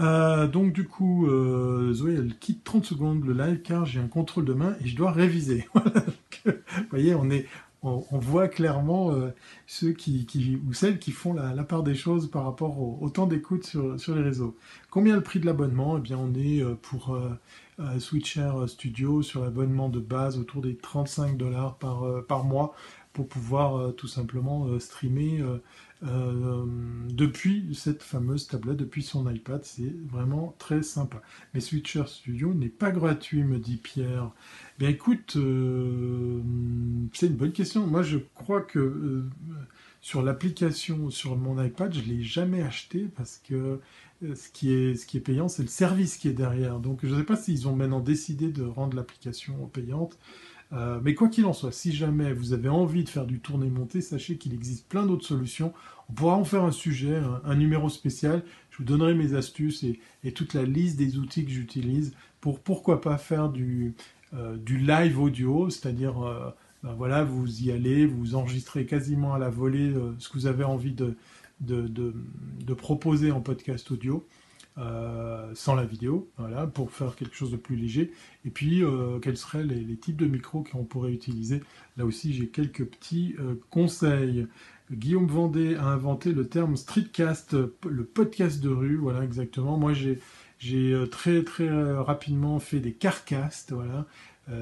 [0.00, 4.08] Euh, donc du coup, euh, Zoé, elle quitte 30 secondes le live car j'ai un
[4.08, 5.68] contrôle de main et je dois réviser.
[6.44, 6.52] vous
[6.90, 7.46] voyez, on est,
[7.82, 9.30] on, voit clairement euh,
[9.66, 10.26] ceux qui,
[10.68, 14.22] ou celles qui font la, part des choses par rapport au, temps d'écoute sur, les
[14.22, 14.56] réseaux.
[14.90, 15.98] Combien le prix de l'abonnement?
[15.98, 17.18] Eh bien, on est pour
[17.98, 22.74] Switcher Studio sur l'abonnement de base autour des 35 dollars par, mois
[23.12, 25.42] pour pouvoir tout simplement streamer
[26.04, 26.64] euh,
[27.10, 29.60] depuis cette fameuse tablette, depuis son iPad.
[29.64, 31.22] C'est vraiment très sympa.
[31.54, 34.30] Mais Switcher Studio n'est pas gratuit, me dit Pierre.
[34.88, 36.40] Écoute, euh,
[37.12, 37.86] c'est une bonne question.
[37.86, 39.30] Moi, je crois que euh,
[40.00, 43.78] sur l'application sur mon iPad, je ne l'ai jamais acheté parce que
[44.22, 46.80] ce qui est, ce qui est payant, c'est le service qui est derrière.
[46.80, 50.18] Donc, je ne sais pas s'ils ont maintenant décidé de rendre l'application payante.
[50.72, 54.00] Euh, mais quoi qu'il en soit, si jamais vous avez envie de faire du tourné-monté,
[54.00, 55.72] sachez qu'il existe plein d'autres solutions.
[56.08, 58.42] On pourra en faire un sujet, un, numéro spécial.
[58.70, 63.00] Je vous donnerai mes astuces et, toute la liste des outils que j'utilise pour pourquoi
[63.00, 66.50] pas faire du, euh, du live audio, c'est-à-dire euh,
[66.82, 70.64] ben voilà, vous y allez, vous enregistrez quasiment à la volée ce que vous avez
[70.64, 74.26] envie de, proposer en podcast audio.
[74.78, 78.10] Euh, sans la vidéo, voilà, pour faire quelque chose de plus léger.
[78.46, 81.62] Et puis, euh, quels seraient les, types de micros qu'on pourrait utiliser?
[81.98, 84.46] Là aussi, j'ai quelques petits euh, conseils.
[84.90, 89.76] Guillaume Vendée a inventé le terme streetcast, le podcast de rue, voilà exactement.
[89.76, 90.20] Moi, j'ai
[90.62, 94.06] j'ai très très rapidement fait des carcasts, voilà.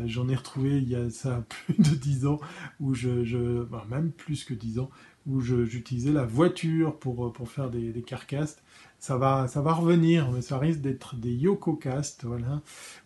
[0.04, 2.40] J'en ai retrouvé il y a ça plus de 10 ans,
[2.80, 4.90] où je, même plus que 10 ans,
[5.26, 8.62] où j'utilisais la voiture pour, pour faire des, des carcastes
[9.00, 12.60] ça va, ça va revenir, mais ça risque d'être des YokoCast, voilà,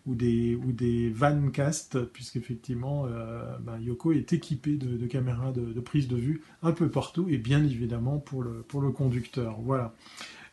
[0.07, 6.09] ou des, ou des Vancast, puisqu'effectivement, euh, ben, Yoko est équipé de, caméras de, prise
[6.09, 9.95] de vue un peu partout, et bien évidemment pour le, pour le conducteur, voilà.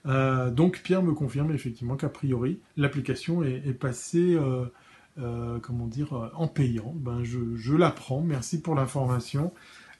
[0.05, 4.35] Euh, donc Pierre me confirme effectivement qu'a priori, l'application est, passée...
[4.35, 4.65] Euh,
[5.19, 6.93] euh, comment dire, en payant.
[6.95, 9.51] Ben, je, je l'apprends, merci pour l'information.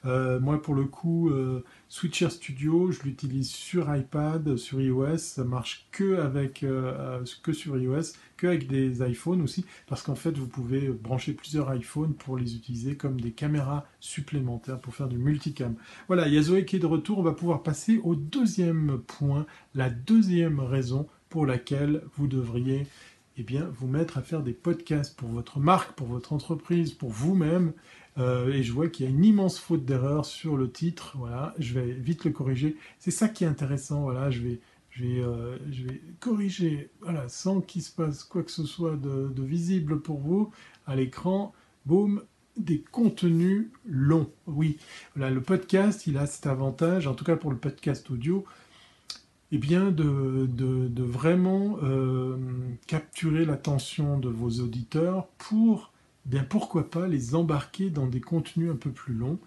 [0.04, 5.18] Euh, moi, pour le coup, euh, Switcher Studio, je l'utilise sur iPad, sur iOS.
[5.18, 10.14] Ça marche que avec euh, que sur iOS, que avec des iPhones aussi, parce qu'en
[10.14, 15.08] fait, vous pouvez brancher plusieurs iPhones pour les utiliser comme des caméras supplémentaires pour faire
[15.08, 15.74] du multicam.
[16.08, 17.18] Voilà, il qui est de retour.
[17.18, 22.86] On va pouvoir passer au deuxième point, la deuxième raison pour laquelle vous devriez
[23.38, 27.10] eh bien, vous mettre à faire des podcasts pour votre marque, pour votre entreprise, pour
[27.10, 27.72] vous-même.
[28.18, 31.14] Euh, et je vois qu'il y a une immense faute d'erreur sur le titre.
[31.16, 32.76] Voilà, je vais vite le corriger.
[32.98, 34.02] C'est ça qui est intéressant.
[34.02, 36.90] Voilà, je vais, je vais, euh, je vais corriger.
[37.00, 40.50] Voilà, sans qu'il se passe quoi que ce soit de, visible pour vous
[40.86, 41.52] à l'écran.
[41.86, 42.22] Boum,
[42.56, 44.30] des contenus longs.
[44.46, 44.78] Oui,
[45.16, 48.44] voilà, le podcast, il a cet avantage, en tout cas pour le podcast audio,
[49.52, 52.36] eh bien de, de, vraiment euh,
[52.86, 55.91] capturer l'attention de vos auditeurs pour,
[56.26, 59.38] bien pourquoi pas les embarquer dans des contenus un peu plus longs.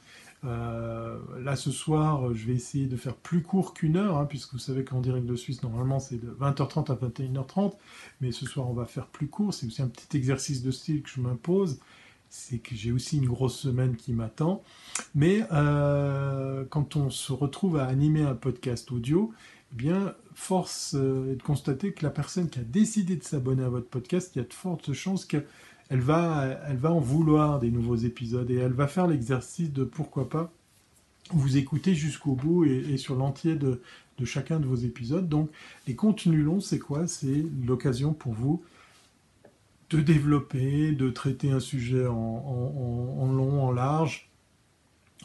[0.43, 4.53] Euh, là ce soir, je vais essayer de faire plus court qu'une heure, hein, puisque
[4.53, 7.73] vous savez qu'en direct de Suisse, normalement c'est de 20h30 à 21h30,
[8.21, 11.01] mais ce soir on va faire plus court, c'est aussi un petit exercice de style
[11.01, 11.79] que je m'impose
[12.35, 14.63] c'est que j'ai aussi une grosse semaine qui m'attend.
[15.13, 19.33] Mais euh, quand on se retrouve à animer un podcast audio,
[19.71, 23.63] eh bien, force euh, est de constater que la personne qui a décidé de s'abonner
[23.63, 25.45] à votre podcast, il y a de fortes chances qu'elle
[25.89, 30.52] elle va en vouloir des nouveaux épisodes et elle va faire l'exercice de pourquoi pas
[31.32, 33.82] vous écouter jusqu'au bout et, sur l'entier de,
[34.17, 35.28] de, chacun de vos épisodes.
[35.28, 35.50] Donc,
[35.88, 37.08] les contenus longs, c'est quoi?
[37.08, 38.63] C'est l'occasion pour vous
[39.89, 44.30] de développer, de traiter un sujet en, long, en large,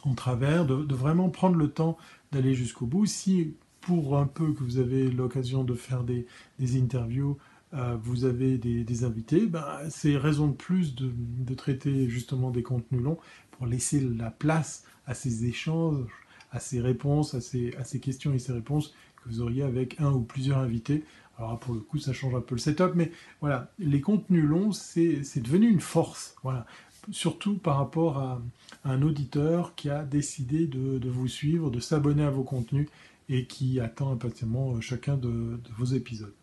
[0.03, 1.97] en travers, de, vraiment prendre le temps
[2.31, 3.05] d'aller jusqu'au bout.
[3.05, 6.25] Si pour un peu que vous avez l'occasion de faire des,
[6.59, 7.37] interviews,
[7.73, 13.01] euh, vous avez des, invités, ben, c'est raison de plus de, traiter justement des contenus
[13.01, 13.17] longs
[13.51, 16.05] pour laisser la place à ces échanges,
[16.51, 20.21] à ces réponses, à ces, questions et ces réponses que vous auriez avec un ou
[20.21, 21.05] plusieurs invités.
[21.37, 24.71] Alors pour le coup, ça change un peu le setup, mais voilà, les contenus longs,
[24.71, 26.35] c'est devenu une force.
[26.43, 26.65] Voilà.
[27.09, 28.41] Surtout par rapport à,
[28.83, 32.87] un auditeur qui a décidé de, vous suivre, de s'abonner à vos contenus
[33.29, 36.33] et qui attend impatiemment euh, chacun de, vos épisodes.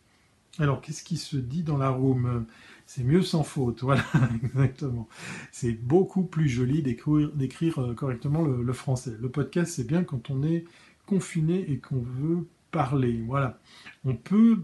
[0.58, 2.46] Alors, qu'est-ce qui se dit dans la room?
[2.88, 4.02] C'est mieux sans faute, voilà,
[4.42, 5.08] exactement.
[5.52, 9.14] C'est beaucoup plus joli d'écrire euh, correctement le, français.
[9.20, 10.64] Le podcast, c'est bien quand on est
[11.06, 13.22] confiné et qu'on veut parler.
[13.26, 13.60] Voilà.
[14.04, 14.56] On peut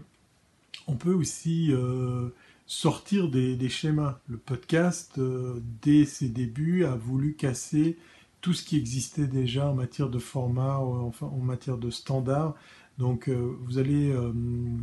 [1.13, 2.29] aussi euh,
[2.65, 4.19] sortir des, schémas.
[4.27, 7.95] Le podcast, euh, dès ses débuts, a voulu casser
[8.41, 12.55] tout ce qui existait déjà en matière de format, en matière de standard.
[12.97, 14.15] Donc euh, vous allez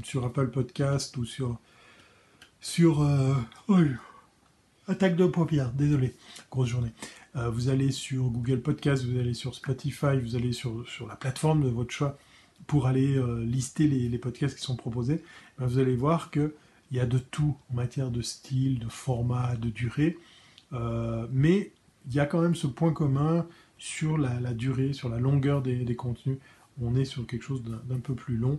[0.05, 1.59] sur Apple Podcast ou sur
[2.61, 3.05] sur
[4.87, 6.15] attaque de paupières, désolé,
[6.51, 6.93] grosse journée.
[7.35, 11.65] vous allez sur Google Podcast, vous allez sur Spotify, vous allez sur, sur la plateforme
[11.65, 12.19] de votre choix
[12.69, 15.25] pour aller lister les, podcasts qui sont proposés.
[15.59, 16.53] Ben, vous allez voir qu'il
[16.93, 20.17] y a de tout en matière de style, de format, de durée,
[20.73, 21.73] euh, mais
[22.07, 23.47] il y a quand même ce point commun
[23.79, 26.39] sur la, durée, sur la longueur des, contenus.
[26.81, 28.59] On est sur quelque chose d'un peu plus long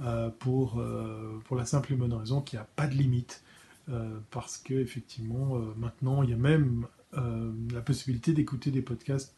[0.00, 3.42] euh, pour, euh, pour la simple et bonne raison qu'il n'y a pas de limite.
[4.30, 6.86] parce que effectivement, maintenant, il y a même
[7.72, 9.34] la possibilité d'écouter des podcasts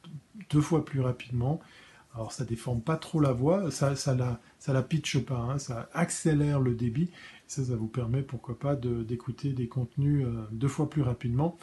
[0.50, 1.61] deux fois plus rapidement
[2.14, 5.88] alors ça déforme pas trop la voix, ça, ça la, ça pitche pas, hein, ça
[5.92, 7.11] accélère le débit.
[7.46, 11.57] Ça, ça vous permet pourquoi pas d'écouter des contenus euh, deux fois plus rapidement.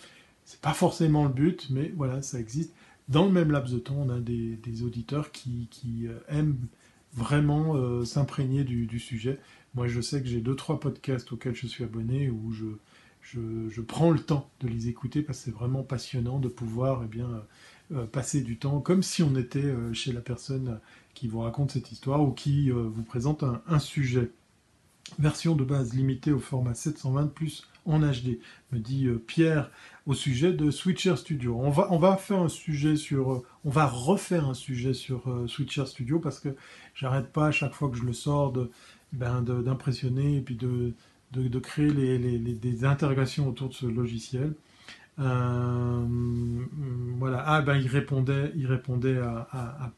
[0.45, 2.73] C'est pas forcément le but, mais voilà, ça existe.
[3.07, 5.69] Dans le même laps de temps, on a des, auditeurs qui,
[6.07, 6.67] euh, aiment
[7.13, 9.39] vraiment euh, s'imprégner du, sujet.
[9.75, 14.11] Moi, je sais que j'ai deux trois podcasts auxquels je suis abonné où je, prends
[14.11, 17.43] le temps de les écouter parce que c'est vraiment passionnant de pouvoir eh bien
[17.91, 20.79] euh, passer du temps comme si on était chez la personne
[21.13, 24.31] qui vous raconte cette histoire ou qui vous présente un, sujet.
[25.19, 28.39] Version de base limitée au format 720 plus en HD,
[28.71, 29.71] me dit Pierre
[30.05, 31.57] au sujet de Switcher Studio.
[31.59, 32.43] On va, va refaire
[34.47, 36.49] un sujet sur Switcher Studio parce que
[36.93, 38.71] j'arrête pas à chaque fois que je le sors de,
[39.13, 40.93] ben d'impressionner et puis de,
[41.59, 44.53] créer les, des interrogations autour de ce logiciel.
[45.19, 46.05] Euh,
[47.17, 47.43] voilà.
[47.45, 49.91] Ah ben il répondait, il répondait à,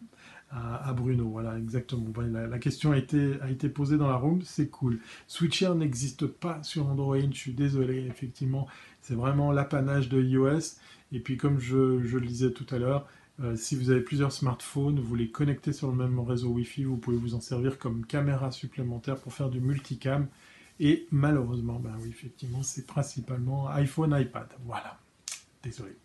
[0.95, 1.27] Bruno.
[1.29, 2.11] Voilà, exactement.
[2.21, 4.99] la, question a été, a été posée dans la room, c'est cool.
[5.27, 8.67] Switcher n'existe pas sur Android, je suis désolé, effectivement,
[9.01, 10.77] c'est vraiment l'apanage de iOS.
[11.11, 13.07] Et puis comme je, je le disais tout à l'heure,
[13.43, 16.97] euh, si vous avez plusieurs smartphones, vous les connectez sur le même réseau Wi-Fi, vous
[16.97, 20.27] pouvez vous en servir comme caméra supplémentaire pour faire du multicam.
[20.79, 24.47] Et malheureusement, ben oui, effectivement, c'est principalement iPhone, iPad.
[24.65, 24.99] Voilà.
[25.63, 25.95] Désolé.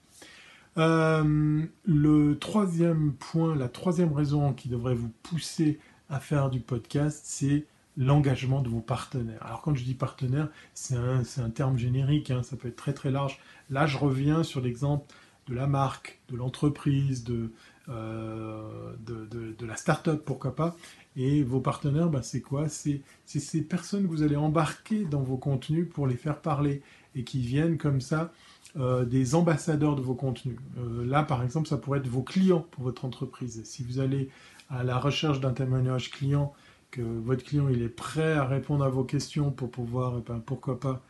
[0.78, 7.22] Euh, le troisième point, la troisième raison qui devrait vous pousser à faire du podcast,
[7.24, 9.44] c'est l'engagement de vos partenaires.
[9.44, 13.10] Alors quand je dis partenaire, c'est un, terme générique, hein, ça peut être très très
[13.10, 13.38] large.
[13.70, 15.12] Là, je reviens sur l'exemple
[15.46, 17.52] de la marque, de l'entreprise, de,
[17.88, 20.76] euh, de, la start-up, pourquoi pas.
[21.16, 22.68] Et vos partenaires, bah, c'est quoi?
[22.68, 26.82] C'est ces personnes que vous allez embarquer dans vos contenus pour les faire parler
[27.14, 28.32] et qui viennent comme ça
[28.78, 30.56] euh, des ambassadeurs de vos contenus.
[30.78, 33.60] Euh, là, par exemple, ça pourrait être vos clients pour votre entreprise.
[33.64, 34.30] Si vous allez
[34.70, 36.54] à la recherche d'un témoignage client,
[36.90, 40.40] que votre client il est prêt à répondre à vos questions pour pouvoir, eh ben,
[40.40, 41.02] pourquoi pas.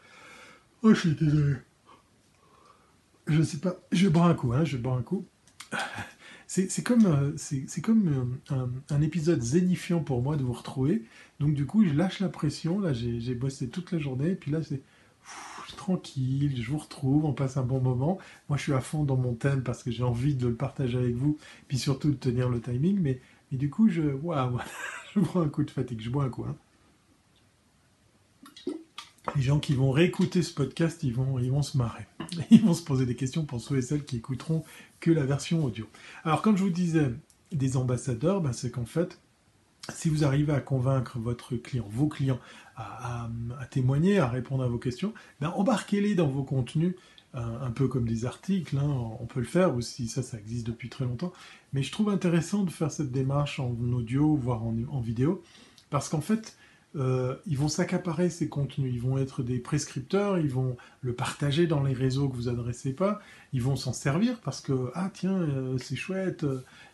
[0.83, 1.55] Oh, je suis désolé.
[3.29, 3.77] Je sais pas.
[3.93, 5.25] Je bois un coup, hein, je bois un coup.
[6.49, 7.37] c'est comme, euh,
[7.81, 11.05] comme un, un, épisode zénifiant pour moi de vous retrouver.
[11.39, 12.81] Donc du coup, je lâche la pression.
[12.81, 14.31] Là, j'ai bossé toute la journée.
[14.31, 14.83] Et puis là, c'est
[15.77, 18.19] tranquille, je vous retrouve, on passe un bon moment.
[18.49, 20.99] Moi, je suis à fond dans mon thème parce que j'ai envie de le partager
[20.99, 23.01] avec vous, puis surtout de tenir le timing.
[23.01, 24.59] Mais, mais du coup, je, waouh,
[25.15, 26.45] je prends un coup de fatigue, je bois un coup.
[26.45, 26.57] Hein.
[29.37, 32.07] Les gens qui vont réécouter ce podcast, ils vont, ils vont se marrer.
[32.51, 34.65] Ils vont se poser des questions pour ceux et celles qui écouteront
[35.01, 35.87] que la version audio.
[36.25, 37.11] Alors, comme je vous disais,
[37.53, 39.21] des ambassadeurs, ben, c'est qu'en fait,
[39.91, 42.39] si vous arrivez à convaincre votre client, vos clients,
[42.77, 43.29] à,
[43.71, 46.95] témoigner, à répondre à vos questions, ben embarquez-les dans vos contenus,
[47.35, 50.67] euh, un peu comme des articles, hein, on peut le faire aussi, ça, ça existe
[50.67, 51.33] depuis très longtemps.
[51.73, 55.43] Mais je trouve intéressant de faire cette démarche en audio, voire en, vidéo,
[55.91, 56.57] parce qu'en fait,
[56.95, 61.67] euh, ils vont s'accaparer ces contenus, ils vont être des prescripteurs, ils vont le partager
[61.67, 63.21] dans les réseaux que vous adressez pas,
[63.53, 66.45] ils vont s'en servir parce que, ah tiens, euh, c'est chouette,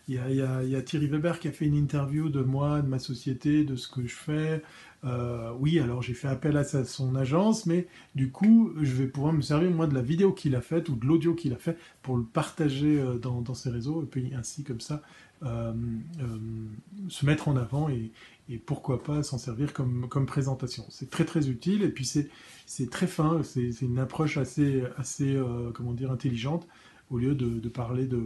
[0.09, 3.65] il y, a, Thierry Weber qui a fait une interview de moi, de ma société,
[3.65, 4.63] de ce que je fais.
[5.05, 9.35] Euh, oui, alors j'ai fait appel à son agence, mais du coup, je vais pouvoir
[9.35, 11.77] me servir moi de la vidéo qu'il a faite ou de l'audio qu'il a fait
[12.01, 15.03] pour le partager euh, dans, ses réseaux et puis ainsi comme ça
[15.41, 18.11] se mettre en avant et,
[18.57, 20.87] pourquoi pas s'en servir comme, comme présentation.
[20.89, 25.39] C'est très très utile et puis c'est très fin, c'est une approche assez, assez
[25.75, 26.67] comment dire, intelligente
[27.11, 28.23] au lieu de parler de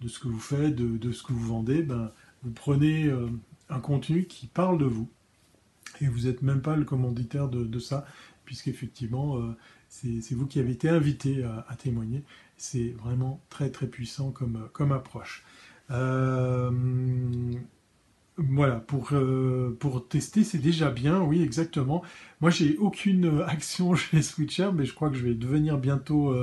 [0.00, 2.10] de ce que vous faites, de, ce que vous vendez, ben,
[2.42, 3.28] vous prenez euh,
[3.68, 5.08] un contenu qui parle de vous.
[6.00, 8.06] Et vous n'êtes même pas le commanditaire de, ça,
[8.44, 9.56] puisqu'effectivement, euh,
[9.88, 12.24] c'est vous qui avez été invité à, témoigner.
[12.56, 15.44] C'est vraiment très très puissant comme, comme approche.
[15.90, 16.70] Euh,
[18.48, 19.12] voilà, pour,
[19.78, 22.02] pour tester, c'est déjà bien, oui, exactement.
[22.40, 26.34] Moi, j'ai aucune action chez Switcher, mais je crois que je vais devenir bientôt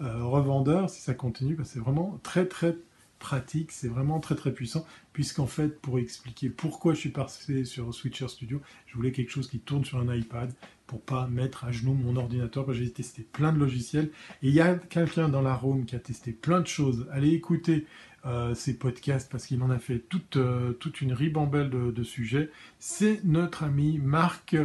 [0.00, 2.76] revendeur si ça continue, parce que c'est vraiment très très
[3.24, 7.94] pratique, c'est vraiment très très puissant, puisqu'en fait, pour expliquer pourquoi je suis passé sur
[7.94, 10.52] Switcher Studio, je voulais quelque chose qui tourne sur un iPad
[10.86, 14.10] pour pas mettre à genoux mon ordinateur, j'ai testé plein de logiciels,
[14.42, 17.06] et il y a quelqu'un dans la Rome qui a testé plein de choses.
[17.10, 17.86] Allez écouter
[18.26, 22.02] euh, ces podcasts parce qu'il en a fait toute, euh, toute une ribambelle de, de
[22.02, 22.50] sujets.
[22.78, 24.56] C'est notre ami Marc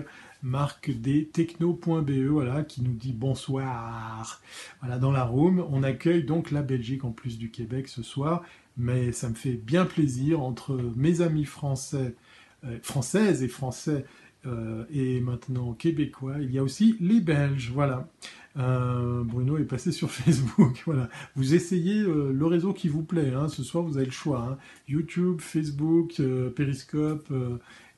[0.41, 4.41] Marc des techno.be, voilà, qui nous dit bonsoir.
[4.79, 8.43] Voilà, dans la room, on accueille donc la Belgique en plus du Québec ce soir,
[8.77, 12.15] mais ça me fait bien plaisir entre mes amis français,
[12.63, 14.05] euh, françaises et français
[14.45, 18.09] euh, et maintenant québécois, il y a aussi les Belges, voilà.
[18.57, 21.09] Euh, Bruno est passé sur Facebook, voilà.
[21.35, 23.47] Vous essayez le réseau qui vous plaît, hein.
[23.47, 24.57] ce soir vous avez le choix, hein.
[24.87, 26.21] YouTube, Facebook,
[26.55, 27.31] Periscope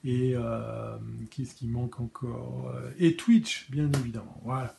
[0.03, 0.97] et euh,
[1.29, 4.41] qu'est-ce qui manque encore euh, Et Twitch, bien évidemment.
[4.43, 4.75] Voilà.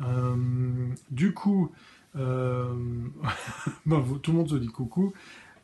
[0.00, 0.36] Euh,
[1.10, 1.70] du coup,
[2.14, 2.78] bon,
[4.22, 5.12] tout le monde se dit coucou.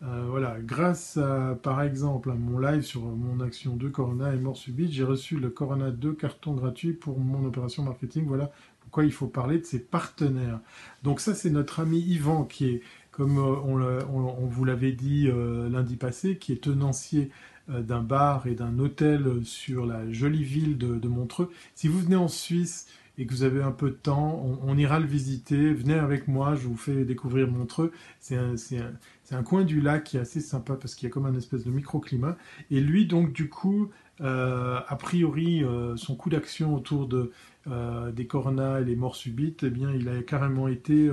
[0.00, 4.56] Voilà, grâce à, par exemple à mon live sur mon action 2 Corona et mort
[4.56, 8.24] subite, j'ai reçu le Corona 2 carton gratuit pour mon opération marketing.
[8.26, 10.60] Voilà pourquoi il faut parler de ses partenaires.
[11.02, 15.28] Donc ça, c'est notre ami Yvan qui est, comme on, on vous l'avait dit
[15.70, 17.30] lundi passé, qui est tenancier
[17.70, 21.50] euh, d'un bar et d'un hôtel sur la jolie ville de, Montreux.
[21.74, 22.86] Si vous venez en Suisse
[23.18, 25.72] et que vous avez un peu de temps, on, ira le visiter.
[25.72, 27.92] Venez avec moi, je vous fais découvrir Montreux.
[28.18, 28.54] C'est un,
[29.42, 31.70] coin du lac qui est assez sympa parce qu'il y a comme un espèce de
[31.70, 32.36] microclimat.
[32.70, 33.90] Et lui, donc, du coup,
[34.20, 37.32] euh, a priori, euh, son coup d'action autour de,
[38.12, 41.10] des coronas et les morts subites, eh bien, il a carrément été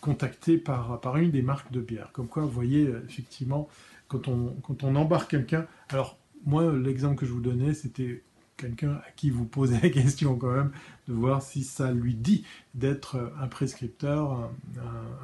[0.00, 2.10] contacté par, par une des marques de bière.
[2.12, 3.68] Comme quoi, vous voyez, effectivement,
[4.08, 5.66] quand on, quand on embarque quelqu'un.
[5.88, 8.22] Alors, moi, l'exemple que je vous donnais, c'était
[8.56, 10.70] quelqu'un à qui vous posez la question quand même,
[11.08, 14.50] de voir si ça lui dit d'être un prescripteur,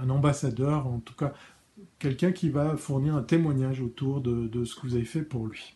[0.01, 1.33] un, ambassadeur, en tout cas
[1.99, 5.75] quelqu'un qui va fournir un témoignage autour de, ce que vous avez fait pour lui.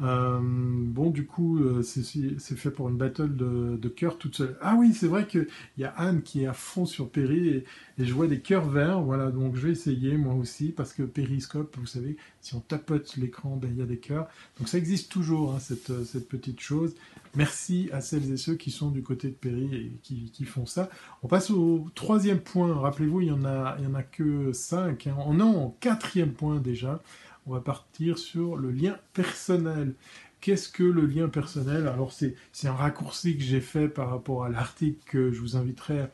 [0.00, 4.56] Euh, bon, du coup, euh, c'est fait pour une battle de, de cœurs toute seule.
[4.60, 5.46] Ah oui, c'est vrai qu'il
[5.78, 7.64] y a Anne qui est à fond sur Perry et,
[7.98, 9.00] je vois des cœurs verts.
[9.02, 13.16] Voilà, donc je vais essayer moi aussi parce que Periscope, vous savez, si on tapote
[13.16, 14.26] l'écran, ben, il y a des cœurs.
[14.58, 16.94] Donc ça existe toujours, hein, cette, cette, petite chose.
[17.36, 20.90] Merci à celles et ceux qui sont du côté de Perry et qui, font ça.
[21.22, 22.74] On passe au troisième point.
[22.74, 25.06] Rappelez-vous, il y en a, en a que cinq.
[25.06, 25.16] Hein.
[25.32, 27.00] Non, quatrième point déjà
[27.46, 29.94] on va partir sur le lien personnel.
[30.40, 31.88] Qu'est-ce que le lien personnel?
[31.88, 36.06] Alors c'est un raccourci que j'ai fait par rapport à l'article que je vous inviterai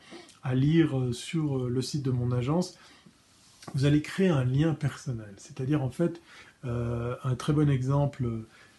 [0.43, 2.77] à lire euh, sur euh, le site de mon agence.
[3.75, 6.21] Vous allez créer un lien personnel, c'est-à-dire en fait
[6.65, 8.23] euh, un très bon exemple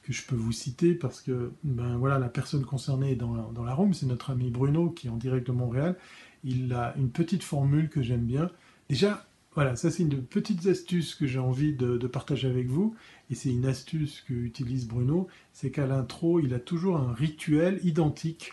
[0.03, 3.63] que je peux vous citer parce que ben voilà la personne concernée dans la, dans
[3.63, 5.97] la room, c'est notre ami Bruno qui est en direct de Montréal.
[6.45, 8.51] Il a une petite formule que j'aime bien.
[8.89, 9.25] Déjà,
[9.55, 12.95] voilà, ça c'est une petite astuce que j'ai envie de, partager avec vous,
[13.31, 17.81] et c'est une astuce que utilise Bruno, c'est qu'à l'intro, il a toujours un rituel
[17.85, 18.53] identique.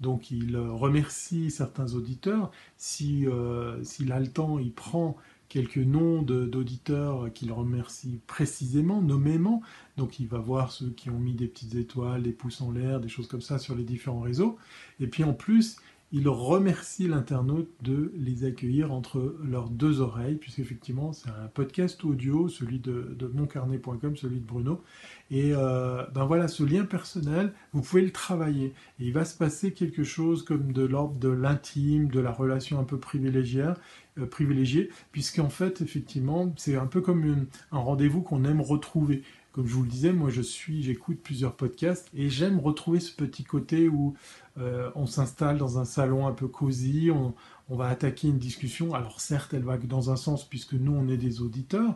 [0.00, 5.16] Donc il remercie certains auditeurs, si euh, s'il a le temps, il prend
[5.48, 9.62] quelques noms d'auditeurs qu'il remercie précisément, nommément.
[9.96, 13.00] Donc il va voir ceux qui ont mis des petites étoiles, des pouces en l'air,
[13.00, 14.56] des choses comme ça sur les différents réseaux.
[15.00, 15.76] Et puis en plus,
[16.16, 22.48] il remercie l'internaute de les accueillir entre leurs deux oreilles, puisqu'effectivement c'est un podcast audio,
[22.48, 24.82] celui de, moncarnet.com, celui de Bruno.
[25.30, 28.72] Et euh, ben voilà, ce lien personnel, vous pouvez le travailler.
[28.98, 32.80] Et il va se passer quelque chose comme de l'ordre de l'intime, de la relation
[32.80, 33.72] un peu privilégiée,
[34.16, 39.22] euh, privilégiée puisqu'en fait, effectivement, c'est un peu comme un rendez-vous qu'on aime retrouver
[39.56, 43.10] comme je vous le disais, moi je suis, j'écoute plusieurs podcasts et j'aime retrouver ce
[43.10, 44.14] petit côté où
[44.58, 47.32] euh, on s'installe dans un salon un peu cosy, on,
[47.74, 48.92] va attaquer une discussion.
[48.92, 51.94] Alors certes, elle va dans un sens puisque nous on est des auditeurs,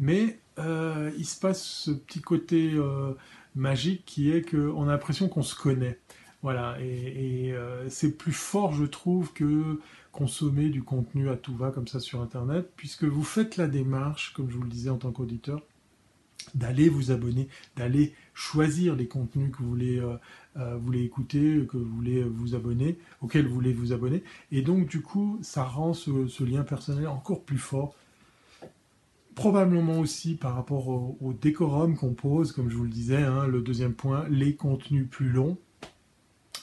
[0.00, 3.12] mais euh, il se passe ce petit côté euh,
[3.54, 6.00] magique qui est qu'on a l'impression qu'on se connaît.
[6.42, 7.54] Voilà, et,
[7.88, 9.80] c'est plus fort, je trouve, que
[10.10, 14.32] consommer du contenu à tout va comme ça sur Internet, puisque vous faites la démarche,
[14.34, 15.62] comme je vous le disais en tant qu'auditeur,
[16.54, 20.16] d'aller vous abonner, d'aller choisir les contenus que vous voulez, euh,
[20.56, 24.22] euh, voulez écouter, que vous voulez vous abonner, auxquels vous voulez vous abonner.
[24.52, 27.94] Et donc, du coup, ça rend ce, lien personnel encore plus fort.
[29.34, 33.60] Probablement aussi par rapport au, décorum qu'on pose, comme je vous le disais, hein, le
[33.60, 35.58] deuxième point, les contenus plus longs.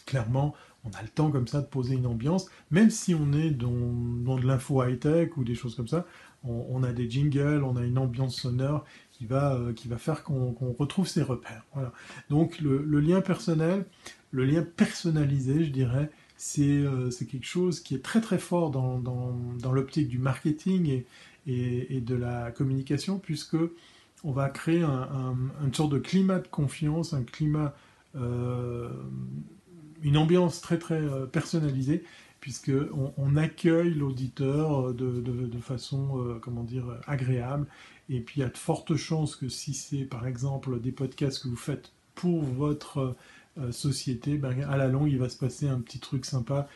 [0.05, 0.53] Clairement,
[0.84, 3.71] on a le temps comme ça de poser une ambiance, même si on est dans,
[3.71, 6.05] dans de l'info high-tech ou des choses comme ça,
[6.47, 8.86] on, a des jingles, on a une ambiance sonore
[9.18, 11.63] qui va, euh, qui va faire qu'on retrouve ses repères.
[11.74, 11.93] Voilà.
[12.30, 13.86] Donc le, lien personnel,
[14.32, 16.09] le lien personnalisé, je dirais,
[16.59, 21.03] euh, c'est quelque chose qui est très très fort dans, dans, l'optique du marketing
[21.47, 23.57] et, et, de la communication, puisque
[24.24, 27.74] on va créer un, une sorte de climat de confiance, un climat,
[28.16, 28.89] euh,
[30.03, 31.01] une ambiance très très
[31.32, 32.03] personnalisée,
[32.41, 32.72] puisque
[33.18, 37.66] on, accueille l'auditeur de, de, de, façon, comment dire, agréable
[38.10, 41.41] et puis il y a de fortes chances que si c'est par exemple des podcasts
[41.41, 43.16] que vous faites pour votre
[43.58, 46.68] euh, société, ben, à la longue il va se passer un petit truc sympa,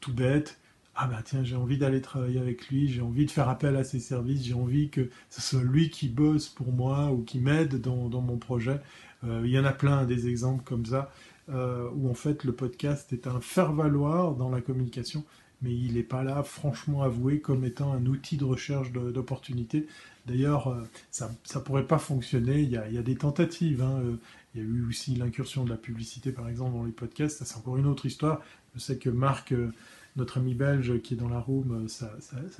[0.00, 0.58] tout bête.
[0.96, 3.82] Ah ben tiens, j'ai envie d'aller travailler avec lui, j'ai envie de faire appel à
[3.82, 7.80] ses services, j'ai envie que ce soit lui qui bosse pour moi ou qui m'aide
[7.80, 8.80] dans, mon projet.
[9.24, 11.10] Euh, il y en a plein des exemples comme ça,
[11.48, 15.24] euh, où en fait le podcast est un faire-valoir dans la communication,
[15.64, 19.86] mais il n'est pas là, franchement avoué, comme étant un outil de recherche d'opportunités.
[20.26, 22.60] D'ailleurs, euh, ça ne pourrait pas fonctionner.
[22.60, 23.82] Il y a, des tentatives.
[23.82, 24.00] Hein.
[24.04, 24.16] Euh,
[24.54, 27.38] il y a eu aussi l'incursion de la publicité, par exemple, dans les podcasts.
[27.38, 28.42] Ça, c'est encore une autre histoire.
[28.74, 29.72] Je sais que Marc, euh,
[30.16, 32.10] notre ami belge qui est dans la room, ça,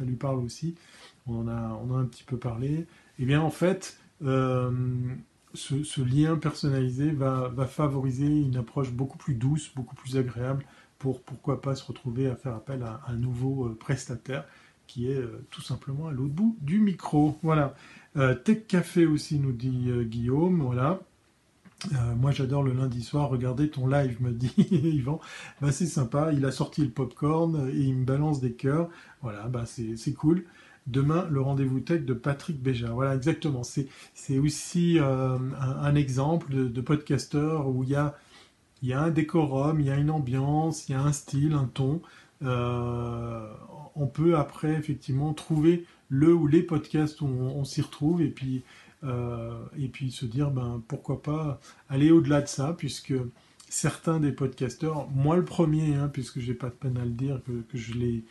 [0.01, 0.75] lui parle aussi.
[1.27, 2.87] On en, a, on a un petit peu parlé.
[3.19, 3.99] Eh bien, en fait,
[5.55, 10.65] ce, lien personnalisé va, favoriser une approche beaucoup plus douce, beaucoup plus agréable
[11.05, 14.47] pour pourquoi pas se retrouver à faire appel à un nouveau prestataire
[14.87, 17.39] qui est euh, tout simplement à l'autre bout du micro.
[17.43, 17.75] Voilà.
[18.17, 20.63] Euh, Tech Café aussi, nous dit euh, Guillaume.
[20.63, 21.01] Voilà.
[22.17, 25.21] moi, j'adore le lundi soir regarder ton live, me dit Yvan.
[25.61, 26.33] Bah, c'est sympa.
[26.33, 28.89] Il a sorti le popcorn et il me balance des cœurs.
[29.21, 30.45] Voilà, bah, c'est cool.
[30.87, 32.89] Demain, le rendez-vous tech de Patrick Béja.
[32.89, 33.63] Voilà, exactement.
[33.63, 38.15] C'est aussi un, exemple de, de podcasteur où il y a,
[38.85, 41.55] il y a un décorum, il y a une ambiance, il y a un style,
[41.55, 42.03] un ton.
[42.43, 43.51] Euh,
[43.97, 48.63] on peut après effectivement trouver le ou les podcasts où on, s'y retrouve et puis,
[49.03, 53.15] euh, et puis se dire ben, pourquoi pas aller au-delà de ça, puisque
[53.71, 57.41] certains des podcasteurs, moi le premier, hein, puisque j'ai pas de peine à le dire,
[57.47, 58.23] que, je l'ai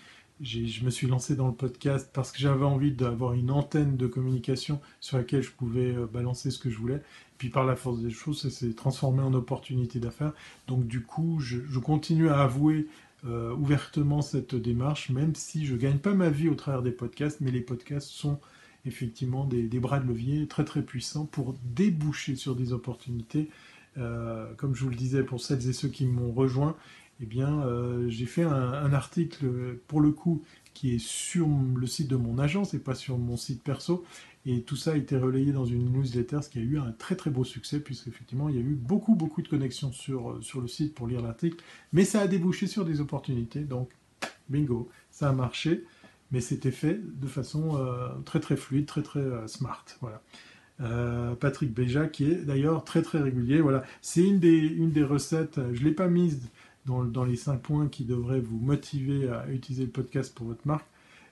[0.42, 4.08] je me suis lancé dans le podcast parce que j'avais envie d'avoir une antenne de
[4.08, 7.02] communication sur laquelle je pouvais euh, balancer ce que je voulais.
[7.38, 10.34] Puis par la force des choses, ça s'est transformé en opportunité d'affaires.
[10.68, 12.88] Donc du coup, je, continue à avouer
[13.26, 17.42] euh, ouvertement cette démarche, même si je gagne pas ma vie au travers des podcasts,
[17.42, 18.40] mais les podcasts sont
[18.86, 23.50] effectivement des, bras de levier très très puissants pour déboucher sur des opportunités.
[23.98, 26.76] Euh, comme je vous le disais, pour celles et ceux qui m'ont rejoint,
[27.22, 30.44] eh bien, euh, j'ai fait un, article pour le coup
[30.74, 34.04] qui est sur le site de mon agence et pas sur mon site perso,
[34.46, 37.16] et tout ça a été relayé dans une newsletter, ce qui a eu un très
[37.16, 40.62] très beau succès, puisqu'effectivement il y a eu beaucoup beaucoup de connexions sur, euh, sur
[40.62, 41.58] le site pour lire l'article,
[41.94, 43.92] mais ça a débouché sur des opportunités, donc
[44.50, 45.86] bingo, ça a marché,
[46.32, 49.86] mais c'était fait de façon euh, très très fluide, très très euh, smart.
[50.02, 50.22] Voilà.
[51.40, 53.62] Patrick Béja, qui est d'ailleurs très très régulier.
[53.62, 56.50] Voilà, c'est une des, une des recettes, je ne l'ai pas mise
[56.86, 60.86] dans, les cinq points qui devraient vous motiver à utiliser le podcast pour votre marque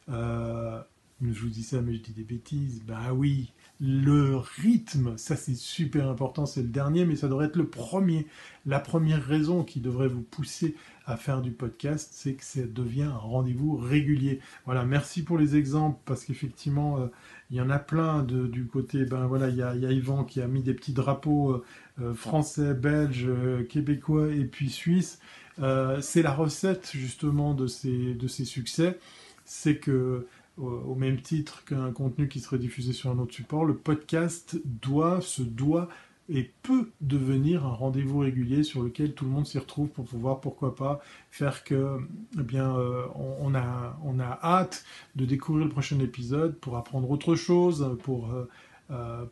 [0.08, 2.82] Je vous dis ça, mais je dis des bêtises.
[2.86, 3.52] Bah oui,
[3.84, 8.28] le rythme, ça c'est super important, c'est le dernier, mais ça devrait être le premier.
[8.68, 10.76] La première raison qui devrait vous pousser
[11.08, 14.40] à faire du podcast, c'est que ça devient un rendez-vous régulier.
[14.66, 17.08] Voilà, merci pour les exemples, parce qu'effectivement, euh,
[17.50, 20.48] il y en a plein du côté, ben voilà, il y a, Yvan qui a
[20.48, 21.64] mis des petits drapeaux euh,
[22.02, 23.32] euh, français, belges,
[23.68, 25.20] québécois et puis suisses.
[25.58, 29.00] C'est la recette justement de ces, succès,
[29.46, 30.28] c'est que
[30.58, 35.22] au même titre qu'un contenu qui serait diffusé sur un autre support, le podcast doit,
[35.22, 35.90] se doit
[36.34, 40.40] et peut devenir un rendez-vous régulier sur lequel tout le monde s'y retrouve pour pouvoir,
[40.40, 41.98] pourquoi pas, faire que,
[42.40, 44.86] eh bien, euh, on, a, hâte
[45.16, 48.50] de découvrir le prochain épisode pour apprendre autre chose, pour, euh,
[48.92, 49.26] euh,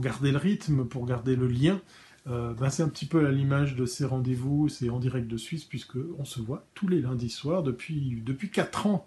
[0.00, 1.80] garder le rythme, pour garder le lien.
[2.26, 5.64] Ben c'est un petit peu à l'image de ces rendez-vous, c'est en direct de Suisse,
[5.64, 9.06] puisque on se voit tous les lundis soirs depuis, depuis 4 ans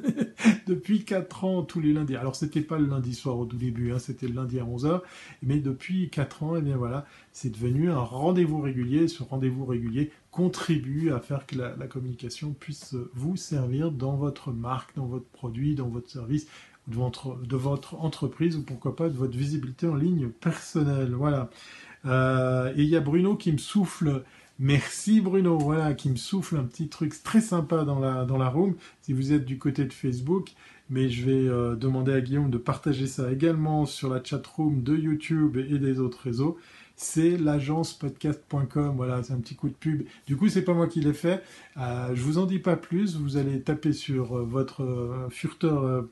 [0.66, 2.16] depuis 4 ans, tous les lundis.
[2.16, 5.00] Alors, c'était pas le lundi soir au tout début, hein, c'était le lundi à 11h.
[5.42, 9.08] Mais depuis 4 ans, eh bien voilà, c'est devenu un rendez-vous régulier.
[9.08, 14.96] Ce rendez-vous régulier contribue à faire que la, communication puisse vous servir dans votre marque,
[14.96, 16.46] dans votre produit, dans votre service,
[16.88, 21.14] de votre, de votre entreprise ou pourquoi pas de votre visibilité en ligne personnelle.
[21.14, 21.50] Voilà.
[22.04, 24.22] Euh, et il y a Bruno qui me souffle
[24.58, 28.48] Merci Bruno, voilà, qui me souffle un petit truc très sympa dans la, dans la
[28.48, 30.52] room, si vous êtes du côté de Facebook.
[30.88, 34.82] Mais je vais euh, demander à Guillaume de partager ça également sur la chat room
[34.82, 36.58] de YouTube et des autres réseaux
[37.02, 38.94] c'est l'agencepodcast.com.
[38.96, 40.04] Voilà, c'est un petit coup de pub.
[40.26, 41.42] Du coup, c'est pas moi qui l'ai fait.
[41.76, 43.16] Euh, je vous en dis pas plus.
[43.16, 46.04] Vous allez taper sur euh, votre furteur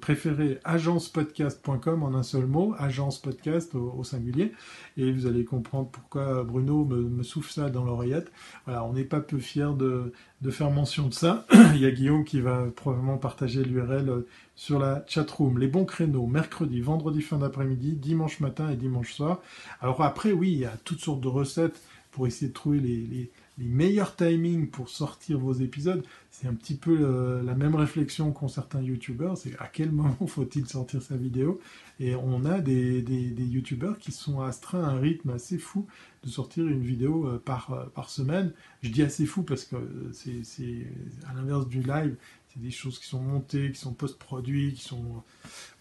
[0.00, 4.52] préféré agencepodcast.com en un seul mot, agencepodcast au, au, singulier,
[5.00, 8.30] et vous allez comprendre pourquoi Bruno me, souffle ça dans l'oreillette.
[8.66, 11.46] Voilà, on n'est pas peu fiers de, de faire mention de ça.
[11.74, 14.24] Il y a Guillaume qui va probablement partager l'URL
[14.54, 15.58] sur la chatroom.
[15.58, 19.40] Les bons créneaux, mercredi, vendredi fin d'après-midi, dimanche matin et dimanche soir.
[19.80, 21.80] Alors après, oui, il y a toutes sortes de recettes
[22.10, 23.30] pour essayer de trouver les,
[23.60, 26.04] meilleurs timings pour sortir vos épisodes.
[26.30, 30.16] C'est un petit peu euh, la même réflexion qu'ont certains youtubeurs, c'est à quel moment
[30.26, 31.60] faut-il sortir sa vidéo?
[31.98, 35.86] Et on a des, des, youtubeurs qui sont astreints à un rythme assez fou
[36.24, 38.52] de sortir une vidéo euh, par, euh, par semaine.
[38.82, 39.76] Je dis assez fou parce que
[40.12, 40.86] c'est
[41.28, 42.16] à l'inverse du live,
[42.48, 45.22] c'est des choses qui sont montées, qui sont post-produits, qui sont...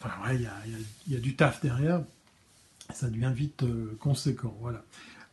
[0.01, 0.53] Enfin, ouais, il y a,
[1.07, 2.03] y a, du taf derrière.
[2.93, 3.63] Ça devient vite
[3.99, 4.83] conséquent, voilà.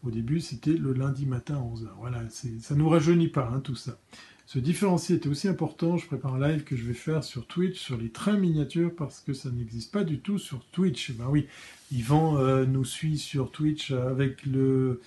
[0.07, 1.89] Au début, c'était le lundi matin à 11h.
[1.99, 3.99] Voilà, ça nous rajeunit pas, hein, tout ça.
[4.47, 5.97] Ce différencier était aussi important.
[5.97, 9.19] Je prépare un live que je vais faire sur Twitch sur les trains miniatures parce
[9.19, 11.11] que ça n'existe pas du tout sur Twitch.
[11.13, 11.49] Ben oui,
[11.91, 15.01] Yvan euh, nous suit sur Twitch avec le,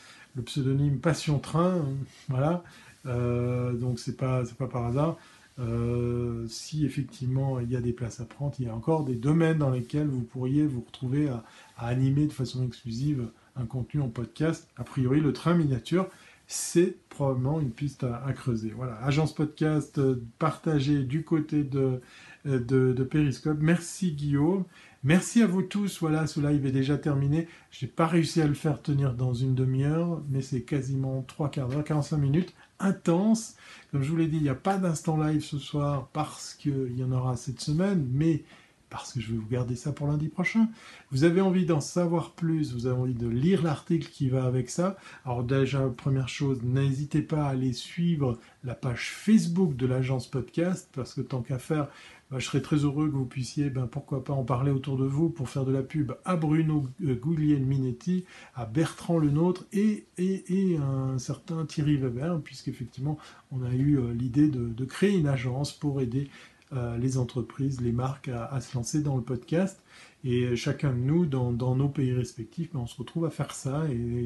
[0.45, 1.85] pseudonyme Passion Train.
[2.27, 2.61] Voilà.
[3.05, 5.17] Euh, donc c'est pas, pas par hasard.
[5.59, 9.15] Euh, si effectivement il y a des places à prendre, il y a encore des
[9.15, 11.43] domaines dans lesquels vous pourriez vous retrouver à,
[11.77, 14.67] animer de façon exclusive un contenu en podcast.
[14.77, 16.07] A priori, le train miniature,
[16.47, 18.73] c'est probablement une piste à, creuser.
[18.75, 22.01] Voilà, agence podcast euh, partagée du côté de,
[22.47, 23.59] euh, de, de, Periscope.
[23.61, 24.63] Merci Guillaume.
[25.03, 25.99] Merci à vous tous.
[25.99, 27.47] Voilà, ce live est déjà terminé.
[27.69, 31.51] Je n'ai pas réussi à le faire tenir dans une demi-heure, mais c'est quasiment trois
[31.51, 33.55] quarts d'heure, 45 minutes intense.
[33.91, 36.97] Comme je vous l'ai dit, il n'y a pas d'instant live ce soir parce qu'il
[36.97, 38.43] y en aura cette semaine, mais
[38.89, 40.67] parce que je vais vous garder ça pour lundi prochain.
[41.11, 44.69] Vous avez envie d'en savoir plus, vous avez envie de lire l'article qui va avec
[44.69, 44.97] ça.
[45.25, 50.89] Alors déjà, première chose, n'hésitez pas à aller suivre la page Facebook de l'agence podcast,
[50.93, 51.87] parce que tant qu'à faire,
[52.31, 55.05] bah, je serais très heureux que vous puissiez, ben, pourquoi pas, en parler autour de
[55.05, 60.77] vous pour faire de la pub à Bruno Guglielminetti, à Bertrand Le Nôtre et, et,
[60.77, 63.17] un certain Thierry Weber, puisqu'effectivement,
[63.51, 66.29] on a eu euh, l'idée de, créer une agence pour aider
[66.71, 69.81] euh, les entreprises, les marques à, se lancer dans le podcast.
[70.23, 73.85] Et chacun de nous, dans, nos pays respectifs, ben, on se retrouve à faire ça.
[73.89, 74.25] Et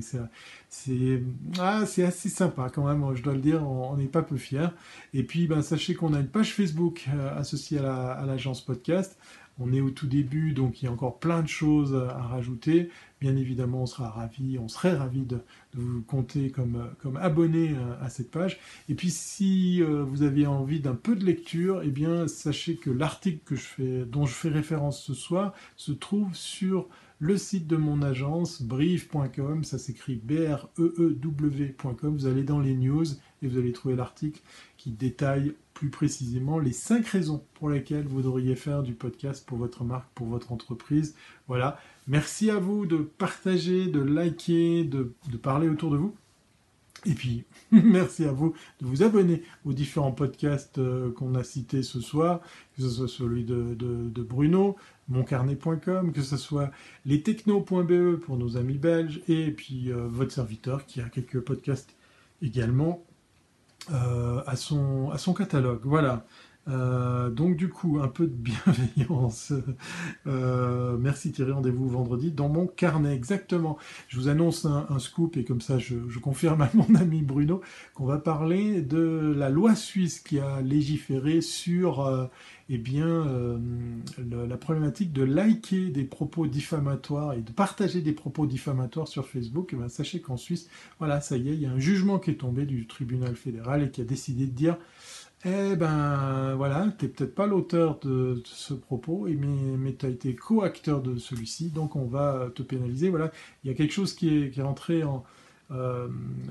[0.69, 1.21] c'est
[1.59, 4.69] ah, assez sympa quand même, je dois le dire, on n'est pas peu fiers.
[5.13, 9.17] Et puis, ben, sachez qu'on a une page Facebook euh, associée à l'agence podcast.
[9.59, 12.89] On est au tout début, donc il y a encore plein de choses à rajouter.
[13.21, 15.39] Bien évidemment, on sera ravi, on serait ravi de,
[15.75, 18.59] vous compter comme, comme abonné euh, à cette page.
[18.89, 22.89] Et puis, si euh, vous avez envie d'un peu de lecture, eh bien, sachez que
[22.89, 26.89] l'article que je fais, dont je fais référence ce soir, se trouve sur
[27.19, 32.17] le site de mon agence, brief.com, ça s'écrit B-R-E-E-W.com.
[32.17, 33.05] Vous allez dans les news
[33.41, 34.41] et vous allez trouver l'article
[34.75, 35.53] qui détaille
[35.83, 40.07] plus précisément les cinq raisons pour lesquelles vous devriez faire du podcast pour votre marque,
[40.15, 41.13] pour votre entreprise.
[41.49, 41.77] Voilà.
[42.07, 46.15] Merci à vous de partager, de liker, de, parler autour de vous.
[47.05, 51.83] Et puis, merci à vous de vous abonner aux différents podcasts euh, qu'on a cités
[51.83, 52.39] ce soir,
[52.77, 54.77] que ce soit celui de, Bruno,
[55.09, 56.71] moncarnet.com, que ce soit
[57.05, 61.93] lestechno.be pour nos amis belges, et puis euh, votre serviteur qui a quelques podcasts
[62.41, 63.03] également
[63.91, 65.81] à, son, à son catalogue.
[65.83, 66.23] Voilà.
[66.69, 69.53] Euh, donc du coup, un peu de bienveillance.
[70.25, 73.13] Euh, merci Thierry, rendez-vous vendredi dans mon carnet.
[73.13, 73.77] Exactement.
[74.07, 77.61] Je vous annonce un, scoop et comme ça je, confirme à mon ami Bruno
[77.93, 82.27] qu'on va parler de la loi suisse qui a légiféré sur euh,
[82.69, 83.59] eh bien,
[84.17, 89.75] la problématique de liker des propos diffamatoires et de partager des propos diffamatoires sur Facebook.
[89.77, 92.35] Eh sachez qu'en Suisse, voilà, ça y est, il y a un jugement qui est
[92.35, 94.77] tombé du tribunal fédéral et qui a décidé de dire
[95.45, 100.09] eh ben voilà, tu n'es peut-être pas l'auteur de, ce propos, mais, mais tu as
[100.09, 103.09] été co-acteur de celui-ci, donc on va te pénaliser.
[103.09, 103.31] Voilà,
[103.63, 105.23] il y a quelque chose qui est, qui rentré en,
[105.71, 106.07] euh,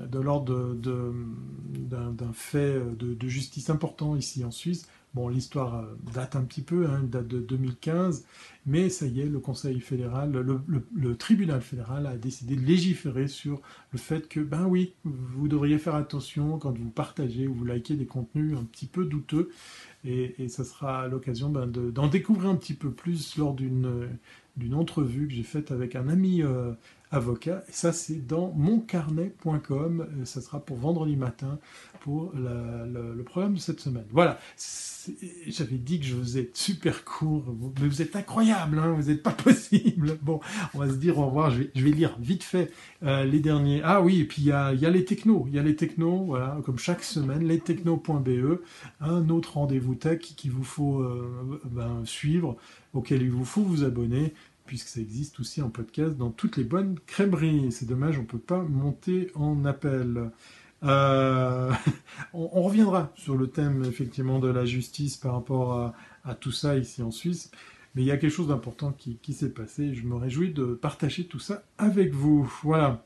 [0.09, 4.87] de l'ordre d'un fait de, justice important ici en Suisse.
[5.13, 8.25] Bon, l'histoire euh, date un petit peu, hein, date de 2015,
[8.65, 13.61] mais ça y est, le Conseil fédéral, le, tribunal fédéral a décidé de légiférer sur
[13.91, 17.95] le fait que, ben oui, vous devriez faire attention quand vous partagez ou vous likez
[17.95, 19.51] des contenus un petit peu douteux,
[20.03, 24.09] et, ça sera l'occasion ben, d'en découvrir un petit peu plus lors d'une
[24.55, 26.73] d'une entrevue que j'ai faite avec un ami euh,
[27.13, 27.63] avocat.
[27.69, 30.01] Et ça, c'est dans moncarnet.com.
[30.01, 31.59] Euh, ça sera pour vendredi matin
[32.01, 34.05] pour le programme de cette semaine.
[34.11, 34.37] Voilà.
[35.47, 37.43] J'avais dit que je faisais super court,
[37.81, 40.17] mais vous êtes incroyable, hein, vous n'êtes pas possible.
[40.21, 40.39] Bon,
[40.73, 41.51] on va se dire au revoir.
[41.51, 42.71] Je vais, lire vite fait
[43.03, 43.81] euh, les derniers.
[43.83, 45.45] Ah oui, et puis il y a, y a, les technos.
[45.47, 48.61] Il y a les technos, voilà, comme chaque semaine, lestechnos.be,
[49.01, 52.57] un autre rendez-vous tech qu'il vous faut euh, ben, suivre,
[52.93, 54.33] auquel il vous faut vous abonner
[54.65, 57.71] puisque ça existe aussi en podcast dans toutes les bonnes crèmeries.
[57.71, 60.31] C'est dommage, on ne peut pas monter en appel.
[60.83, 61.71] Euh,
[62.33, 65.93] on, reviendra sur le thème effectivement de la justice par rapport
[66.23, 67.51] à, tout ça ici en Suisse.
[67.95, 71.25] Mais il y a quelque chose d'important qui, s'est passé je me réjouis de partager
[71.25, 72.51] tout ça avec vous.
[72.63, 73.05] Voilà.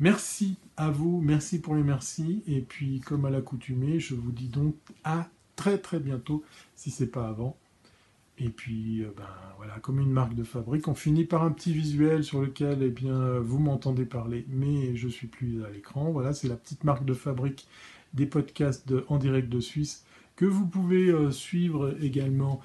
[0.00, 2.42] Merci à vous, merci pour les merci.
[2.46, 6.44] Et puis, comme à l'accoutumée, je vous dis donc à très très bientôt,
[6.76, 7.56] si c'est pas avant.
[8.40, 9.24] Et puis, euh, ben,
[9.56, 12.90] voilà, comme une marque de fabrique, on finit par un petit visuel sur lequel, eh
[12.90, 16.10] bien, vous m'entendez parler, mais je suis plus à l'écran.
[16.12, 17.66] Voilà, c'est la petite marque de fabrique
[18.14, 20.04] des podcasts en direct de Suisse
[20.38, 22.60] que vous pouvez euh, suivre également.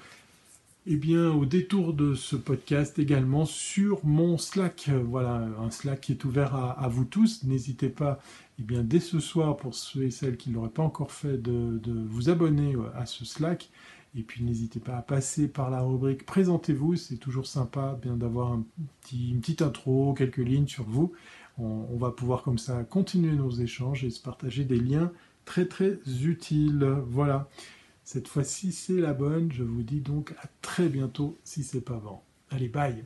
[0.86, 4.90] Eh bien, au détour de ce podcast également sur mon Slack.
[5.06, 7.42] Voilà, un Slack qui est ouvert à, vous tous.
[7.42, 8.20] N'hésitez pas,
[8.60, 11.38] eh bien, dès ce soir, pour ceux et celles qui ne l'auraient pas encore fait,
[11.38, 13.70] de, de vous abonner euh, à ce Slack.
[14.16, 18.54] Et puis n'hésitez pas à passer par la rubrique Présentez-vous, c'est toujours sympa bien d'avoir
[18.54, 21.12] une petite intro, quelques lignes sur vous.
[21.58, 25.12] On, va pouvoir comme ça continuer nos échanges et se partager des liens
[25.44, 26.84] très très utiles.
[27.06, 27.48] Voilà,
[28.02, 31.94] cette fois-ci c'est la bonne, je vous dis donc à très bientôt si c'est pas
[31.94, 32.24] avant.
[32.50, 33.04] Allez, bye